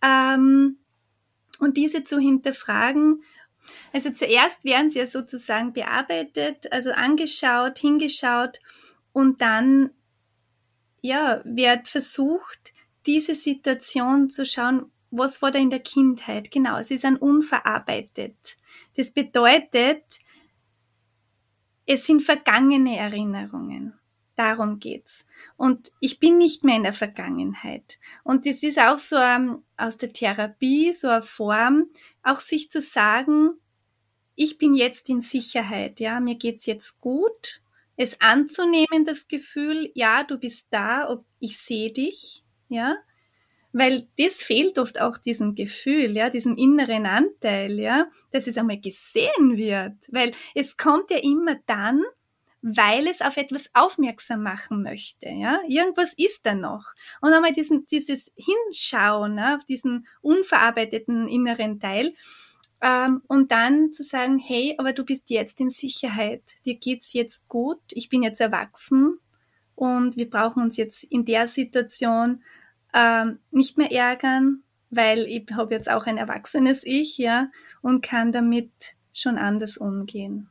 Ähm, 0.03 0.77
und 1.57 1.77
diese 1.77 2.03
zu 2.03 2.19
hinterfragen 2.19 3.23
also 3.91 4.11
zuerst 4.11 4.65
werden 4.65 4.91
sie 4.91 4.99
ja 4.99 5.07
sozusagen 5.07 5.73
bearbeitet, 5.73 6.71
also 6.71 6.91
angeschaut, 6.91 7.79
hingeschaut 7.79 8.59
und 9.13 9.41
dann 9.41 9.89
ja, 11.01 11.41
wird 11.43 11.87
versucht, 11.87 12.73
diese 13.07 13.33
Situation 13.33 14.29
zu 14.29 14.45
schauen, 14.45 14.91
was 15.09 15.41
war 15.41 15.49
da 15.49 15.57
in 15.57 15.71
der 15.71 15.79
Kindheit? 15.79 16.51
Genau, 16.51 16.77
ist 16.77 17.03
ein 17.03 17.17
unverarbeitet. 17.17 18.35
Das 18.95 19.09
bedeutet, 19.09 20.03
es 21.93 22.05
sind 22.05 22.21
vergangene 22.21 22.97
Erinnerungen. 22.97 23.99
Darum 24.37 24.79
geht's. 24.79 25.25
Und 25.57 25.91
ich 25.99 26.19
bin 26.19 26.37
nicht 26.37 26.63
mehr 26.63 26.77
in 26.77 26.83
der 26.83 26.93
Vergangenheit. 26.93 27.99
Und 28.23 28.45
das 28.45 28.63
ist 28.63 28.79
auch 28.79 28.97
so 28.97 29.17
um, 29.17 29.21
ähm, 29.21 29.63
aus 29.75 29.97
der 29.97 30.13
Therapie, 30.13 30.93
so 30.93 31.09
eine 31.09 31.21
Form, 31.21 31.87
auch 32.23 32.39
sich 32.39 32.71
zu 32.71 32.79
sagen, 32.79 33.55
ich 34.35 34.57
bin 34.57 34.73
jetzt 34.73 35.09
in 35.09 35.19
Sicherheit, 35.19 35.99
ja, 35.99 36.21
mir 36.21 36.35
geht's 36.35 36.65
jetzt 36.65 37.01
gut. 37.01 37.61
Es 37.97 38.21
anzunehmen, 38.21 39.03
das 39.05 39.27
Gefühl, 39.27 39.91
ja, 39.93 40.23
du 40.23 40.37
bist 40.37 40.67
da, 40.69 41.21
ich 41.39 41.59
sehe 41.59 41.91
dich, 41.91 42.45
ja, 42.69 42.95
weil 43.73 44.07
das 44.17 44.41
fehlt 44.41 44.77
oft 44.77 44.99
auch 44.99 45.17
diesem 45.17 45.55
Gefühl, 45.55 46.15
ja, 46.15 46.29
diesem 46.29 46.57
inneren 46.57 47.05
Anteil, 47.05 47.79
ja, 47.79 48.07
dass 48.31 48.47
es 48.47 48.57
einmal 48.57 48.79
gesehen 48.79 49.57
wird, 49.57 49.95
weil 50.09 50.31
es 50.55 50.77
kommt 50.77 51.09
ja 51.11 51.17
immer 51.17 51.55
dann, 51.65 52.03
weil 52.61 53.07
es 53.07 53.21
auf 53.21 53.37
etwas 53.37 53.69
aufmerksam 53.73 54.43
machen 54.43 54.83
möchte. 54.83 55.29
Ja? 55.29 55.59
Irgendwas 55.67 56.13
ist 56.13 56.45
da 56.45 56.53
noch. 56.53 56.93
Und 57.21 57.33
einmal 57.33 57.53
diesen, 57.53 57.85
dieses 57.87 58.31
Hinschauen 58.35 59.35
ne, 59.35 59.55
auf 59.55 59.65
diesen 59.65 60.07
unverarbeiteten 60.21 61.27
inneren 61.27 61.79
Teil 61.79 62.13
ähm, 62.81 63.21
und 63.27 63.51
dann 63.51 63.91
zu 63.93 64.03
sagen, 64.03 64.37
hey, 64.37 64.75
aber 64.77 64.93
du 64.93 65.03
bist 65.03 65.29
jetzt 65.29 65.59
in 65.59 65.69
Sicherheit, 65.69 66.43
dir 66.65 66.75
geht's 66.75 67.13
jetzt 67.13 67.47
gut, 67.47 67.81
ich 67.89 68.09
bin 68.09 68.21
jetzt 68.21 68.41
erwachsen 68.41 69.17
und 69.75 70.15
wir 70.17 70.29
brauchen 70.29 70.61
uns 70.61 70.77
jetzt 70.77 71.03
in 71.05 71.25
der 71.25 71.47
Situation 71.47 72.43
ähm, 72.93 73.39
nicht 73.51 73.77
mehr 73.77 73.91
ärgern, 73.91 74.63
weil 74.89 75.19
ich 75.27 75.47
habe 75.53 75.73
jetzt 75.73 75.89
auch 75.89 76.05
ein 76.05 76.17
erwachsenes 76.17 76.83
Ich, 76.85 77.17
ja, 77.17 77.49
und 77.81 78.03
kann 78.03 78.31
damit 78.31 78.71
schon 79.13 79.37
anders 79.37 79.77
umgehen. 79.77 80.49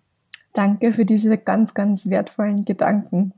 Danke 0.52 0.92
für 0.92 1.04
diese 1.04 1.38
ganz, 1.38 1.74
ganz 1.74 2.06
wertvollen 2.06 2.64
Gedanken. 2.64 3.32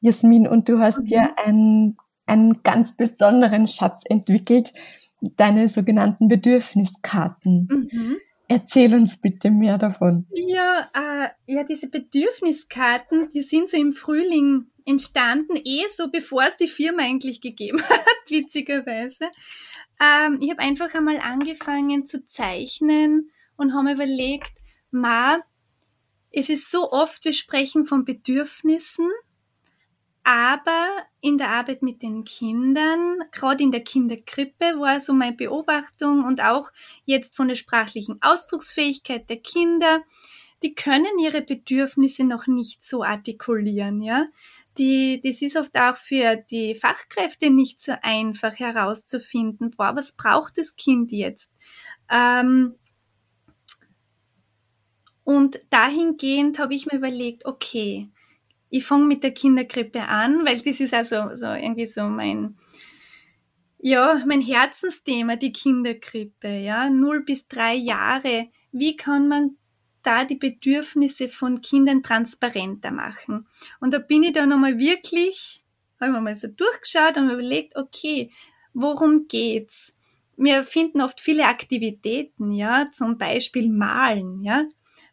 Jasmin, 0.00 0.48
und 0.48 0.68
du 0.68 0.78
hast 0.78 0.98
mhm. 0.98 1.06
ja 1.06 1.34
einen, 1.44 1.96
einen 2.26 2.62
ganz 2.62 2.92
besonderen 2.92 3.68
Schatz 3.68 4.02
entwickelt, 4.08 4.72
deine 5.36 5.68
sogenannten 5.68 6.28
Bedürfniskarten. 6.28 7.68
Mhm. 7.70 8.16
Erzähl 8.48 8.94
uns 8.94 9.16
bitte 9.16 9.50
mehr 9.50 9.78
davon. 9.78 10.26
Ja, 10.30 10.90
äh, 10.94 11.28
ja, 11.46 11.64
diese 11.64 11.88
Bedürfniskarten, 11.88 13.28
die 13.32 13.40
sind 13.40 13.70
so 13.70 13.76
im 13.76 13.92
Frühling 13.92 14.66
entstanden, 14.86 15.56
eh 15.64 15.86
so 15.88 16.10
bevor 16.10 16.44
es 16.44 16.56
die 16.56 16.68
Firma 16.68 17.02
eigentlich 17.02 17.40
gegeben 17.40 17.82
hat, 17.88 18.30
witzigerweise. 18.30 19.30
Ähm, 20.00 20.38
ich 20.40 20.50
habe 20.50 20.60
einfach 20.60 20.94
einmal 20.94 21.18
angefangen 21.18 22.06
zu 22.06 22.26
zeichnen 22.26 23.30
und 23.56 23.74
habe 23.74 23.92
überlegt, 23.92 24.52
ma, 24.90 25.40
es 26.30 26.48
ist 26.48 26.70
so 26.70 26.90
oft, 26.90 27.24
wir 27.24 27.32
sprechen 27.32 27.84
von 27.84 28.04
Bedürfnissen, 28.04 29.10
aber 30.24 30.88
in 31.20 31.36
der 31.36 31.50
Arbeit 31.50 31.82
mit 31.82 32.02
den 32.02 32.24
Kindern, 32.24 33.18
gerade 33.32 33.62
in 33.62 33.72
der 33.72 33.82
Kinderkrippe, 33.82 34.78
war 34.78 35.00
so 35.00 35.12
meine 35.12 35.36
Beobachtung 35.36 36.24
und 36.24 36.42
auch 36.42 36.70
jetzt 37.04 37.36
von 37.36 37.48
der 37.48 37.56
sprachlichen 37.56 38.18
Ausdrucksfähigkeit 38.22 39.28
der 39.28 39.38
Kinder, 39.38 40.02
die 40.62 40.74
können 40.74 41.18
ihre 41.18 41.42
Bedürfnisse 41.42 42.24
noch 42.24 42.46
nicht 42.46 42.84
so 42.84 43.02
artikulieren, 43.02 44.00
ja. 44.00 44.26
Die, 44.78 45.20
das 45.22 45.42
ist 45.42 45.56
oft 45.56 45.76
auch 45.78 45.96
für 45.96 46.36
die 46.36 46.74
Fachkräfte 46.74 47.50
nicht 47.50 47.82
so 47.82 47.92
einfach 48.02 48.58
herauszufinden, 48.58 49.70
boah, 49.70 49.94
was 49.94 50.12
braucht 50.12 50.56
das 50.56 50.76
Kind 50.76 51.12
jetzt? 51.12 51.52
Ähm, 52.10 52.76
und 55.24 55.60
dahingehend 55.70 56.58
habe 56.58 56.74
ich 56.74 56.86
mir 56.86 56.96
überlegt, 56.96 57.46
okay, 57.46 58.08
ich 58.70 58.84
fange 58.84 59.04
mit 59.04 59.22
der 59.22 59.32
Kinderkrippe 59.32 60.02
an, 60.02 60.44
weil 60.46 60.58
das 60.58 60.80
ist 60.80 60.94
also 60.94 61.34
so 61.34 61.46
irgendwie 61.46 61.86
so 61.86 62.04
mein, 62.04 62.56
ja, 63.78 64.22
mein 64.26 64.40
Herzensthema, 64.40 65.36
die 65.36 65.52
Kinderkrippe, 65.52 66.48
ja, 66.48 66.88
null 66.88 67.22
bis 67.24 67.48
drei 67.48 67.74
Jahre. 67.74 68.48
Wie 68.72 68.96
kann 68.96 69.28
man 69.28 69.58
da 70.02 70.24
die 70.24 70.36
Bedürfnisse 70.36 71.28
von 71.28 71.60
Kindern 71.60 72.02
transparenter 72.02 72.90
machen? 72.90 73.46
Und 73.80 73.92
da 73.94 73.98
bin 73.98 74.22
ich 74.22 74.32
dann 74.32 74.48
nochmal 74.48 74.78
wirklich, 74.78 75.62
habe 76.00 76.12
ich 76.12 76.20
mal 76.20 76.36
so 76.36 76.48
durchgeschaut 76.48 77.16
und 77.16 77.30
überlegt, 77.30 77.76
okay, 77.76 78.30
worum 78.74 79.28
geht's? 79.28 79.94
Wir 80.36 80.64
finden 80.64 81.00
oft 81.00 81.20
viele 81.20 81.46
Aktivitäten, 81.46 82.52
ja, 82.52 82.88
zum 82.92 83.18
Beispiel 83.18 83.70
Malen, 83.70 84.42
ja. 84.42 84.64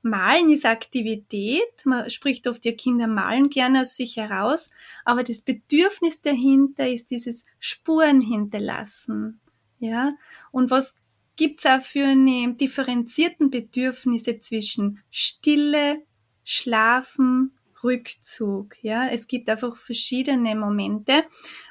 Malen 0.02 0.50
ist 0.50 0.66
Aktivität. 0.66 1.86
Man 1.86 2.10
spricht 2.10 2.48
oft, 2.48 2.64
ja, 2.66 2.72
Kinder 2.72 3.08
malen 3.08 3.50
gerne 3.50 3.82
aus 3.82 3.96
sich 3.96 4.18
heraus. 4.18 4.70
Aber 5.04 5.24
das 5.24 5.42
Bedürfnis 5.42 6.22
dahinter 6.22 6.88
ist 6.88 7.12
dieses 7.12 7.44
Spuren 7.60 8.22
hinterlassen. 8.22 9.42
Ja. 9.80 10.14
Und 10.52 10.72
was 10.72 10.96
gibt's 11.40 11.66
auch 11.66 11.82
für 11.82 12.04
eine 12.04 12.54
differenzierten 12.54 13.50
Bedürfnisse 13.50 14.42
zwischen 14.42 15.00
Stille, 15.10 16.04
Schlafen, 16.44 17.58
Rückzug. 17.82 18.76
Ja, 18.82 19.08
es 19.08 19.26
gibt 19.26 19.48
einfach 19.48 19.78
verschiedene 19.78 20.54
Momente 20.54 21.24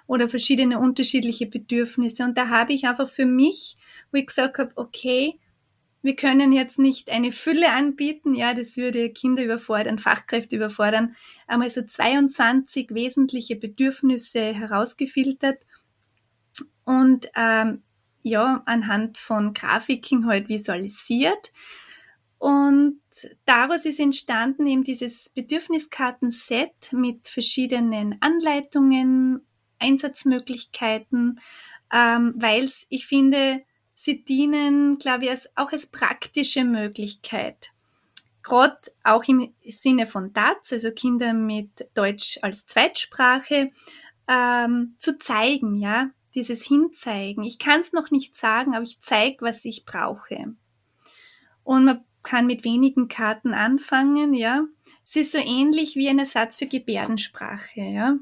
oder 0.06 0.26
verschiedene 0.26 0.78
unterschiedliche 0.78 1.44
Bedürfnisse. 1.44 2.24
Und 2.24 2.38
da 2.38 2.48
habe 2.48 2.72
ich 2.72 2.86
einfach 2.86 3.10
für 3.10 3.26
mich, 3.26 3.76
wo 4.10 4.16
ich 4.16 4.26
gesagt 4.28 4.56
habe, 4.56 4.72
okay, 4.76 5.38
wir 6.00 6.16
können 6.16 6.52
jetzt 6.52 6.78
nicht 6.78 7.10
eine 7.10 7.30
Fülle 7.30 7.70
anbieten, 7.70 8.32
ja, 8.32 8.54
das 8.54 8.78
würde 8.78 9.10
Kinder 9.10 9.44
überfordern, 9.44 9.98
Fachkräfte 9.98 10.56
überfordern. 10.56 11.14
Einmal 11.46 11.68
so 11.68 11.82
22 11.82 12.94
wesentliche 12.94 13.56
Bedürfnisse 13.56 14.54
herausgefiltert 14.54 15.58
und 16.86 17.28
ähm, 17.36 17.82
ja, 18.22 18.62
anhand 18.66 19.18
von 19.18 19.54
Grafiken 19.54 20.26
halt 20.26 20.48
visualisiert. 20.48 21.50
Und 22.38 23.00
daraus 23.44 23.84
ist 23.84 23.98
entstanden 23.98 24.66
eben 24.66 24.82
dieses 24.84 25.28
Bedürfniskartenset 25.30 26.92
mit 26.92 27.26
verschiedenen 27.26 28.16
Anleitungen, 28.20 29.44
Einsatzmöglichkeiten, 29.80 31.40
ähm, 31.92 32.34
weil 32.36 32.68
ich 32.88 33.06
finde, 33.06 33.62
sie 33.94 34.24
dienen, 34.24 34.98
glaube 34.98 35.24
ich, 35.24 35.30
als, 35.30 35.50
auch 35.56 35.72
als 35.72 35.86
praktische 35.86 36.64
Möglichkeit. 36.64 37.72
Gerade 38.42 38.78
auch 39.02 39.24
im 39.24 39.52
Sinne 39.62 40.06
von 40.06 40.32
DATS, 40.32 40.72
also 40.72 40.92
Kinder 40.92 41.32
mit 41.32 41.88
Deutsch 41.94 42.38
als 42.42 42.66
Zweitsprache, 42.66 43.70
ähm, 44.28 44.94
zu 44.98 45.18
zeigen, 45.18 45.76
ja, 45.76 46.10
dieses 46.34 46.62
Hinzeigen. 46.62 47.44
Ich 47.44 47.58
kann 47.58 47.80
es 47.80 47.92
noch 47.92 48.10
nicht 48.10 48.36
sagen, 48.36 48.74
aber 48.74 48.84
ich 48.84 49.00
zeige, 49.00 49.38
was 49.40 49.64
ich 49.64 49.84
brauche. 49.84 50.54
Und 51.64 51.84
man 51.84 52.04
kann 52.22 52.46
mit 52.46 52.64
wenigen 52.64 53.08
Karten 53.08 53.54
anfangen, 53.54 54.34
ja. 54.34 54.64
Es 55.04 55.16
ist 55.16 55.32
so 55.32 55.38
ähnlich 55.38 55.96
wie 55.96 56.08
ein 56.08 56.18
Ersatz 56.18 56.56
für 56.56 56.66
Gebärdensprache, 56.66 57.80
ja. 57.80 58.18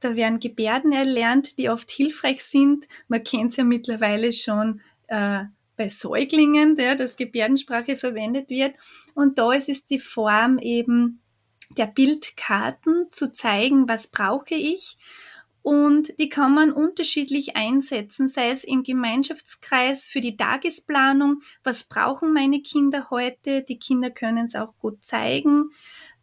Da 0.00 0.14
werden 0.14 0.38
Gebärden 0.38 0.92
erlernt, 0.92 1.58
die 1.58 1.70
oft 1.70 1.90
hilfreich 1.90 2.44
sind. 2.44 2.86
Man 3.08 3.24
kennt 3.24 3.50
es 3.50 3.56
ja 3.56 3.64
mittlerweile 3.64 4.32
schon 4.32 4.80
äh, 5.08 5.44
bei 5.76 5.88
Säuglingen, 5.88 6.76
ja, 6.76 6.94
dass 6.94 7.16
Gebärdensprache 7.16 7.96
verwendet 7.96 8.50
wird. 8.50 8.74
Und 9.14 9.38
da 9.38 9.52
ist 9.52 9.68
es 9.68 9.86
die 9.86 9.98
Form 9.98 10.58
eben 10.58 11.20
der 11.76 11.86
Bildkarten 11.86 13.06
zu 13.10 13.32
zeigen, 13.32 13.88
was 13.88 14.08
brauche 14.08 14.54
ich 14.54 14.96
und 15.68 16.18
die 16.18 16.30
kann 16.30 16.54
man 16.54 16.72
unterschiedlich 16.72 17.54
einsetzen, 17.54 18.26
sei 18.26 18.52
es 18.52 18.64
im 18.64 18.84
Gemeinschaftskreis 18.84 20.06
für 20.06 20.22
die 20.22 20.34
Tagesplanung, 20.34 21.42
was 21.62 21.84
brauchen 21.84 22.32
meine 22.32 22.62
Kinder 22.62 23.10
heute, 23.10 23.64
die 23.64 23.78
Kinder 23.78 24.08
können 24.08 24.46
es 24.46 24.54
auch 24.54 24.78
gut 24.78 25.04
zeigen, 25.04 25.68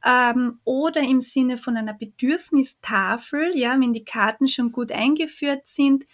ähm, 0.03 0.61
oder 0.63 1.01
im 1.01 1.21
Sinne 1.21 1.59
von 1.59 1.77
einer 1.77 1.93
Bedürfnistafel, 1.93 3.55
ja, 3.55 3.79
wenn 3.79 3.93
die 3.93 4.03
Karten 4.03 4.47
schon 4.47 4.71
gut 4.71 4.91
eingeführt 4.91 5.67
sind, 5.67 6.07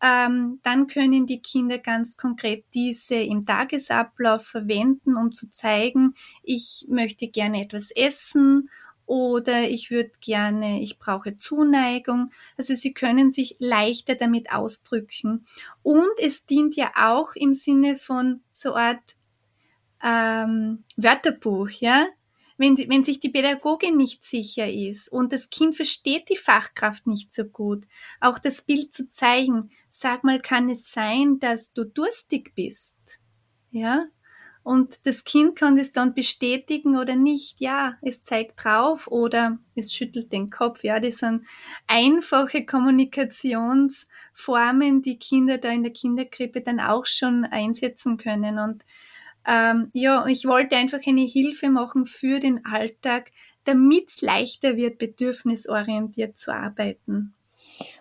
ähm, 0.00 0.60
dann 0.62 0.86
können 0.86 1.26
die 1.26 1.42
Kinder 1.42 1.78
ganz 1.78 2.16
konkret 2.16 2.66
diese 2.72 3.16
im 3.16 3.44
Tagesablauf 3.44 4.46
verwenden, 4.46 5.16
um 5.16 5.32
zu 5.32 5.50
zeigen, 5.50 6.14
ich 6.44 6.86
möchte 6.88 7.26
gerne 7.26 7.64
etwas 7.64 7.90
essen 7.90 8.70
oder 9.06 9.68
ich 9.68 9.90
würde 9.90 10.10
gerne, 10.20 10.82
ich 10.82 10.98
brauche 10.98 11.38
Zuneigung. 11.38 12.32
Also 12.56 12.74
sie 12.74 12.92
können 12.92 13.30
sich 13.30 13.56
leichter 13.58 14.16
damit 14.16 14.52
ausdrücken. 14.52 15.46
Und 15.82 16.10
es 16.20 16.44
dient 16.44 16.76
ja 16.76 16.92
auch 16.96 17.34
im 17.34 17.54
Sinne 17.54 17.96
von 17.96 18.42
so 18.50 18.74
Art 18.74 19.16
ähm, 20.02 20.84
Wörterbuch, 20.96 21.70
ja. 21.70 22.06
Wenn, 22.58 22.78
wenn 22.78 23.04
sich 23.04 23.20
die 23.20 23.28
Pädagogin 23.28 23.98
nicht 23.98 24.24
sicher 24.24 24.66
ist 24.66 25.12
und 25.12 25.30
das 25.32 25.50
Kind 25.50 25.76
versteht 25.76 26.30
die 26.30 26.36
Fachkraft 26.36 27.06
nicht 27.06 27.34
so 27.34 27.44
gut, 27.44 27.84
auch 28.18 28.38
das 28.38 28.62
Bild 28.62 28.94
zu 28.94 29.10
zeigen, 29.10 29.70
sag 29.90 30.24
mal, 30.24 30.40
kann 30.40 30.70
es 30.70 30.90
sein, 30.90 31.38
dass 31.38 31.74
du 31.74 31.84
durstig 31.84 32.54
bist? 32.54 32.96
Ja, 33.70 34.06
und 34.66 35.06
das 35.06 35.22
Kind 35.22 35.54
kann 35.54 35.76
das 35.76 35.92
dann 35.92 36.12
bestätigen 36.12 36.96
oder 36.96 37.14
nicht. 37.14 37.60
Ja, 37.60 37.98
es 38.02 38.24
zeigt 38.24 38.64
drauf 38.64 39.06
oder 39.06 39.58
es 39.76 39.94
schüttelt 39.94 40.32
den 40.32 40.50
Kopf. 40.50 40.82
Ja, 40.82 40.98
das 40.98 41.18
sind 41.18 41.46
einfache 41.86 42.66
Kommunikationsformen, 42.66 45.02
die 45.02 45.20
Kinder 45.20 45.58
da 45.58 45.68
in 45.68 45.84
der 45.84 45.92
Kinderkrippe 45.92 46.62
dann 46.62 46.80
auch 46.80 47.06
schon 47.06 47.44
einsetzen 47.44 48.16
können. 48.16 48.58
Und 48.58 48.84
ähm, 49.46 49.90
ja, 49.92 50.26
ich 50.26 50.46
wollte 50.46 50.74
einfach 50.74 50.98
eine 51.06 51.20
Hilfe 51.20 51.70
machen 51.70 52.04
für 52.04 52.40
den 52.40 52.64
Alltag, 52.64 53.30
damit 53.62 54.08
es 54.08 54.20
leichter 54.20 54.76
wird, 54.76 54.98
bedürfnisorientiert 54.98 56.38
zu 56.38 56.52
arbeiten. 56.52 57.36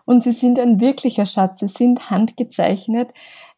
Und 0.04 0.24
sie 0.24 0.32
sind 0.32 0.58
ein 0.58 0.80
wirklicher 0.80 1.28
Schatz. 1.28 1.60
Sie 1.60 1.68
sind 1.68 2.10
handgezeichnet. 2.10 3.14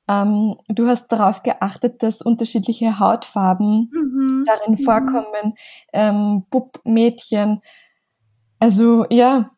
Ähm, 0.08 0.56
du 0.70 0.88
hast 0.88 1.10
darauf 1.10 1.44
geachtet, 1.44 2.02
dass 2.02 2.22
unterschiedliche 2.22 3.00
Hautfarben 3.00 3.92
mhm. 3.92 4.44
darin 4.46 4.74
mhm. 4.74 4.78
vorkommen, 4.78 5.54
ähm, 5.92 6.46
Bub, 6.50 6.80
Mädchen. 6.86 7.62
Also 8.60 9.06
ja. 9.10 9.52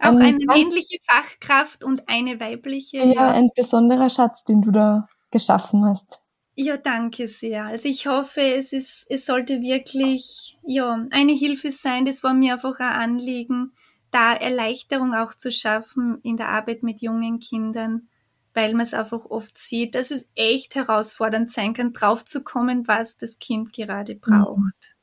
Auch 0.00 0.08
ein, 0.08 0.20
eine 0.20 0.44
männliche 0.46 0.98
Fachkraft 1.04 1.84
und 1.84 2.08
eine 2.08 2.40
weibliche. 2.40 2.98
Ja, 2.98 3.04
ja, 3.12 3.30
ein 3.30 3.50
besonderer 3.54 4.10
Schatz, 4.10 4.44
den 4.44 4.62
du 4.62 4.70
da 4.70 5.08
geschaffen 5.30 5.84
hast. 5.84 6.22
Ja, 6.54 6.76
danke 6.76 7.28
sehr. 7.28 7.66
Also 7.66 7.88
ich 7.88 8.08
hoffe, 8.08 8.40
es 8.40 8.72
ist, 8.72 9.06
es 9.08 9.26
sollte 9.26 9.60
wirklich, 9.60 10.58
ja, 10.66 11.06
eine 11.10 11.32
Hilfe 11.32 11.70
sein. 11.70 12.04
Das 12.04 12.24
war 12.24 12.34
mir 12.34 12.54
einfach 12.54 12.80
ein 12.80 12.92
Anliegen, 12.92 13.72
da 14.10 14.34
Erleichterung 14.34 15.14
auch 15.14 15.34
zu 15.34 15.52
schaffen 15.52 16.18
in 16.24 16.36
der 16.36 16.48
Arbeit 16.48 16.82
mit 16.82 17.00
jungen 17.00 17.38
Kindern 17.38 18.08
weil 18.54 18.72
man 18.72 18.86
es 18.86 18.94
einfach 18.94 19.24
oft 19.26 19.56
sieht, 19.58 19.94
dass 19.94 20.10
es 20.10 20.30
echt 20.34 20.74
herausfordernd 20.74 21.50
sein 21.50 21.74
kann, 21.74 21.92
draufzukommen, 21.92 22.88
was 22.88 23.16
das 23.16 23.38
Kind 23.38 23.72
gerade 23.72 24.14
mhm. 24.14 24.20
braucht. 24.20 24.96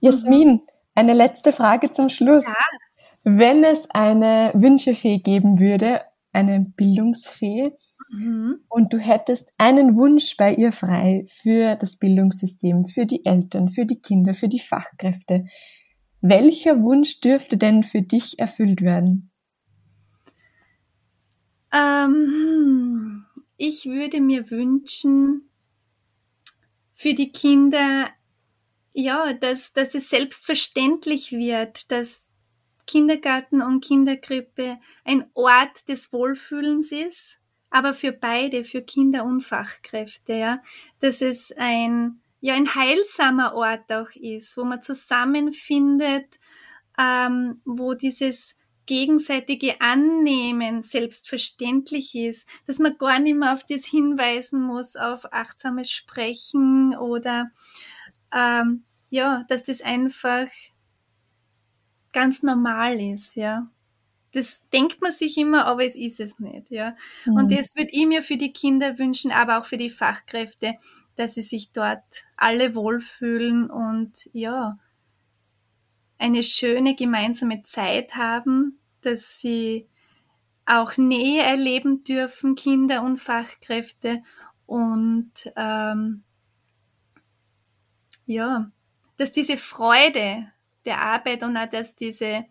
Jasmin, 0.00 0.62
eine 0.94 1.14
letzte 1.14 1.52
Frage 1.52 1.92
zum 1.92 2.08
Schluss. 2.08 2.44
Ja. 2.44 2.54
Wenn 3.24 3.62
es 3.62 3.88
eine 3.90 4.50
Wünschefee 4.54 5.18
geben 5.18 5.60
würde, 5.60 6.02
eine 6.32 6.60
Bildungsfee, 6.60 7.72
mhm. 8.12 8.60
und 8.68 8.92
du 8.92 8.98
hättest 8.98 9.52
einen 9.58 9.96
Wunsch 9.96 10.36
bei 10.36 10.54
ihr 10.54 10.72
frei 10.72 11.24
für 11.28 11.76
das 11.76 11.96
Bildungssystem, 11.96 12.84
für 12.84 13.06
die 13.06 13.24
Eltern, 13.24 13.68
für 13.68 13.86
die 13.86 14.00
Kinder, 14.00 14.34
für 14.34 14.48
die 14.48 14.60
Fachkräfte, 14.60 15.46
welcher 16.20 16.82
Wunsch 16.82 17.20
dürfte 17.20 17.56
denn 17.56 17.82
für 17.82 18.02
dich 18.02 18.38
erfüllt 18.38 18.80
werden? 18.80 19.31
Ähm, 21.72 23.24
ich 23.56 23.86
würde 23.86 24.20
mir 24.20 24.50
wünschen, 24.50 25.48
für 27.02 27.14
die 27.14 27.32
Kinder, 27.32 28.08
ja, 28.92 29.32
dass, 29.32 29.72
dass 29.72 29.94
es 29.96 30.08
selbstverständlich 30.08 31.32
wird, 31.32 31.90
dass 31.90 32.30
Kindergarten 32.86 33.60
und 33.60 33.82
Kinderkrippe 33.82 34.78
ein 35.04 35.28
Ort 35.34 35.88
des 35.88 36.12
Wohlfühlens 36.12 36.92
ist, 36.92 37.40
aber 37.70 37.94
für 37.94 38.12
beide, 38.12 38.64
für 38.64 38.82
Kinder 38.82 39.24
und 39.24 39.40
Fachkräfte, 39.40 40.34
ja, 40.34 40.62
dass 41.00 41.22
es 41.22 41.52
ein, 41.56 42.20
ja, 42.40 42.54
ein 42.54 42.72
heilsamer 42.72 43.54
Ort 43.54 43.90
auch 43.90 44.10
ist, 44.14 44.56
wo 44.56 44.62
man 44.62 44.80
zusammenfindet, 44.80 46.38
ähm, 46.98 47.62
wo 47.64 47.94
dieses 47.94 48.56
gegenseitige 48.92 49.80
Annehmen 49.80 50.82
selbstverständlich 50.82 52.14
ist, 52.14 52.46
dass 52.66 52.78
man 52.78 52.98
gar 52.98 53.18
nicht 53.18 53.36
mehr 53.36 53.54
auf 53.54 53.64
das 53.64 53.86
hinweisen 53.86 54.60
muss, 54.60 54.96
auf 54.96 55.32
achtsames 55.32 55.90
Sprechen 55.90 56.94
oder 56.94 57.50
ähm, 58.34 58.84
ja, 59.08 59.44
dass 59.48 59.64
das 59.64 59.80
einfach 59.80 60.46
ganz 62.12 62.42
normal 62.42 63.00
ist, 63.00 63.34
ja. 63.34 63.70
Das 64.34 64.60
denkt 64.74 65.00
man 65.00 65.12
sich 65.12 65.38
immer, 65.38 65.64
aber 65.64 65.84
es 65.84 65.96
ist 65.96 66.20
es 66.20 66.38
nicht, 66.38 66.70
ja. 66.70 66.94
Mhm. 67.24 67.36
Und 67.36 67.52
das 67.52 67.74
würde 67.74 67.90
ich 67.92 68.06
mir 68.06 68.20
für 68.22 68.36
die 68.36 68.52
Kinder 68.52 68.98
wünschen, 68.98 69.32
aber 69.32 69.58
auch 69.58 69.64
für 69.64 69.78
die 69.78 69.90
Fachkräfte, 69.90 70.74
dass 71.16 71.34
sie 71.34 71.42
sich 71.42 71.72
dort 71.72 72.24
alle 72.36 72.74
wohlfühlen 72.74 73.70
und 73.70 74.28
ja, 74.34 74.78
eine 76.18 76.42
schöne 76.42 76.94
gemeinsame 76.94 77.62
Zeit 77.62 78.16
haben, 78.16 78.78
dass 79.02 79.40
sie 79.40 79.88
auch 80.64 80.96
Nähe 80.96 81.42
erleben 81.42 82.04
dürfen, 82.04 82.54
Kinder 82.54 83.02
und 83.02 83.18
Fachkräfte 83.18 84.22
und 84.66 85.52
ähm, 85.56 86.22
ja, 88.26 88.70
dass 89.16 89.32
diese 89.32 89.56
Freude 89.56 90.52
der 90.84 91.00
Arbeit 91.00 91.42
und 91.42 91.56
auch 91.56 91.68
dass 91.68 91.94
diese, 91.94 92.44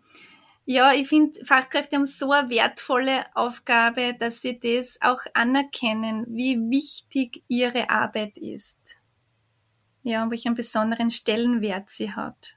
ja, 0.64 0.92
ich 0.92 1.08
finde, 1.08 1.44
Fachkräfte 1.44 1.96
haben 1.96 2.06
so 2.06 2.30
eine 2.30 2.50
wertvolle 2.50 3.24
Aufgabe, 3.34 4.14
dass 4.18 4.42
sie 4.42 4.58
das 4.58 4.98
auch 5.00 5.20
anerkennen, 5.34 6.24
wie 6.28 6.58
wichtig 6.70 7.42
ihre 7.48 7.90
Arbeit 7.90 8.38
ist. 8.38 8.98
Ja, 10.02 10.24
und 10.24 10.30
welchen 10.30 10.54
besonderen 10.54 11.10
Stellenwert 11.10 11.90
sie 11.90 12.12
hat. 12.12 12.56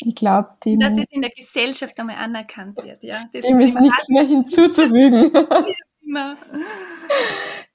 Ich 0.00 0.14
glaube, 0.14 0.48
dem. 0.64 0.80
Dass 0.80 0.94
das 0.94 1.06
in 1.10 1.22
der 1.22 1.30
Gesellschaft 1.30 1.98
einmal 1.98 2.16
anerkannt 2.16 2.76
wird, 2.82 3.02
ja. 3.02 3.24
Das 3.32 3.44
dem 3.44 3.60
ist 3.60 3.78
nichts 3.78 4.08
mehr 4.08 4.24
hinzuzufügen. 4.24 5.30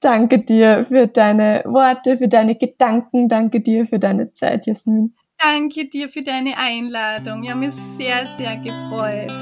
Danke 0.00 0.38
dir 0.38 0.84
für 0.84 1.06
deine 1.06 1.62
Worte, 1.66 2.16
für 2.16 2.28
deine 2.28 2.54
Gedanken. 2.54 3.28
Danke 3.28 3.60
dir 3.60 3.84
für 3.86 3.98
deine 3.98 4.32
Zeit, 4.34 4.66
Jasmin. 4.66 5.14
Danke 5.38 5.88
dir 5.88 6.08
für 6.08 6.22
deine 6.22 6.56
Einladung. 6.58 7.42
Ich 7.44 7.50
habe 7.50 7.60
mich 7.60 7.74
sehr, 7.74 8.26
sehr 8.38 8.56
gefreut. 8.56 9.32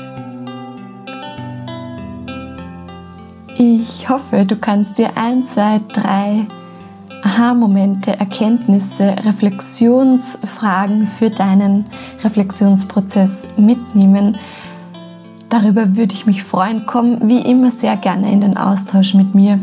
Ich 3.56 4.08
hoffe, 4.08 4.46
du 4.46 4.56
kannst 4.56 4.98
dir 4.98 5.16
ein, 5.16 5.44
zwei, 5.44 5.80
drei 5.92 6.46
Aha-Momente, 7.28 8.18
Erkenntnisse, 8.18 9.14
Reflexionsfragen 9.22 11.06
für 11.18 11.28
deinen 11.28 11.84
Reflexionsprozess 12.24 13.46
mitnehmen. 13.58 14.38
Darüber 15.50 15.94
würde 15.94 16.14
ich 16.14 16.24
mich 16.24 16.42
freuen. 16.42 16.84
Komm 16.86 17.28
wie 17.28 17.40
immer 17.40 17.70
sehr 17.70 17.96
gerne 17.96 18.32
in 18.32 18.40
den 18.40 18.56
Austausch 18.56 19.12
mit 19.12 19.34
mir. 19.34 19.60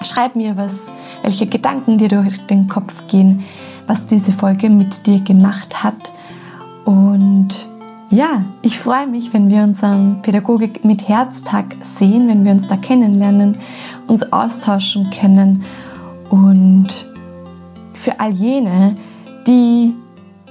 Schreib 0.00 0.34
mir, 0.34 0.56
was, 0.56 0.90
welche 1.22 1.46
Gedanken 1.46 1.98
dir 1.98 2.08
durch 2.08 2.38
den 2.46 2.68
Kopf 2.68 3.06
gehen, 3.06 3.44
was 3.86 4.06
diese 4.06 4.32
Folge 4.32 4.70
mit 4.70 5.06
dir 5.06 5.20
gemacht 5.20 5.84
hat. 5.84 6.12
Und 6.86 7.50
ja, 8.08 8.44
ich 8.62 8.78
freue 8.78 9.06
mich, 9.06 9.34
wenn 9.34 9.50
wir 9.50 9.62
uns 9.62 9.84
am 9.84 10.22
Pädagogik 10.22 10.86
mit 10.86 11.06
Herztag 11.06 11.66
sehen, 11.98 12.28
wenn 12.28 12.46
wir 12.46 12.52
uns 12.52 12.66
da 12.66 12.78
kennenlernen, 12.78 13.58
uns 14.06 14.32
austauschen 14.32 15.10
können. 15.10 15.66
Und 16.30 16.88
für 17.94 18.20
all 18.20 18.32
jene, 18.32 18.96
die 19.46 19.94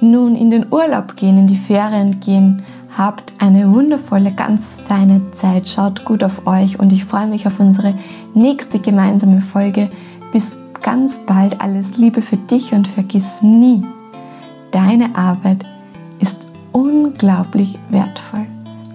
nun 0.01 0.36
in 0.36 0.51
den 0.51 0.71
Urlaub 0.71 1.15
gehen, 1.15 1.38
in 1.38 1.47
die 1.47 1.57
Ferien 1.57 2.19
gehen, 2.19 2.63
habt 2.97 3.34
eine 3.39 3.71
wundervolle, 3.71 4.32
ganz 4.32 4.82
feine 4.88 5.21
Zeit. 5.36 5.69
Schaut 5.69 6.05
gut 6.05 6.23
auf 6.23 6.47
euch 6.47 6.80
und 6.80 6.91
ich 6.91 7.05
freue 7.05 7.28
mich 7.28 7.47
auf 7.47 7.59
unsere 7.59 7.93
nächste 8.34 8.80
gemeinsame 8.80 9.41
Folge. 9.41 9.89
Bis 10.32 10.57
ganz 10.82 11.13
bald. 11.25 11.61
Alles 11.61 11.97
Liebe 11.97 12.21
für 12.21 12.38
dich 12.38 12.73
und 12.73 12.88
vergiss 12.88 13.41
nie, 13.41 13.82
deine 14.71 15.15
Arbeit 15.15 15.65
ist 16.19 16.47
unglaublich 16.71 17.78
wertvoll. 17.89 18.45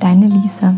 Deine 0.00 0.26
Lisa. 0.26 0.74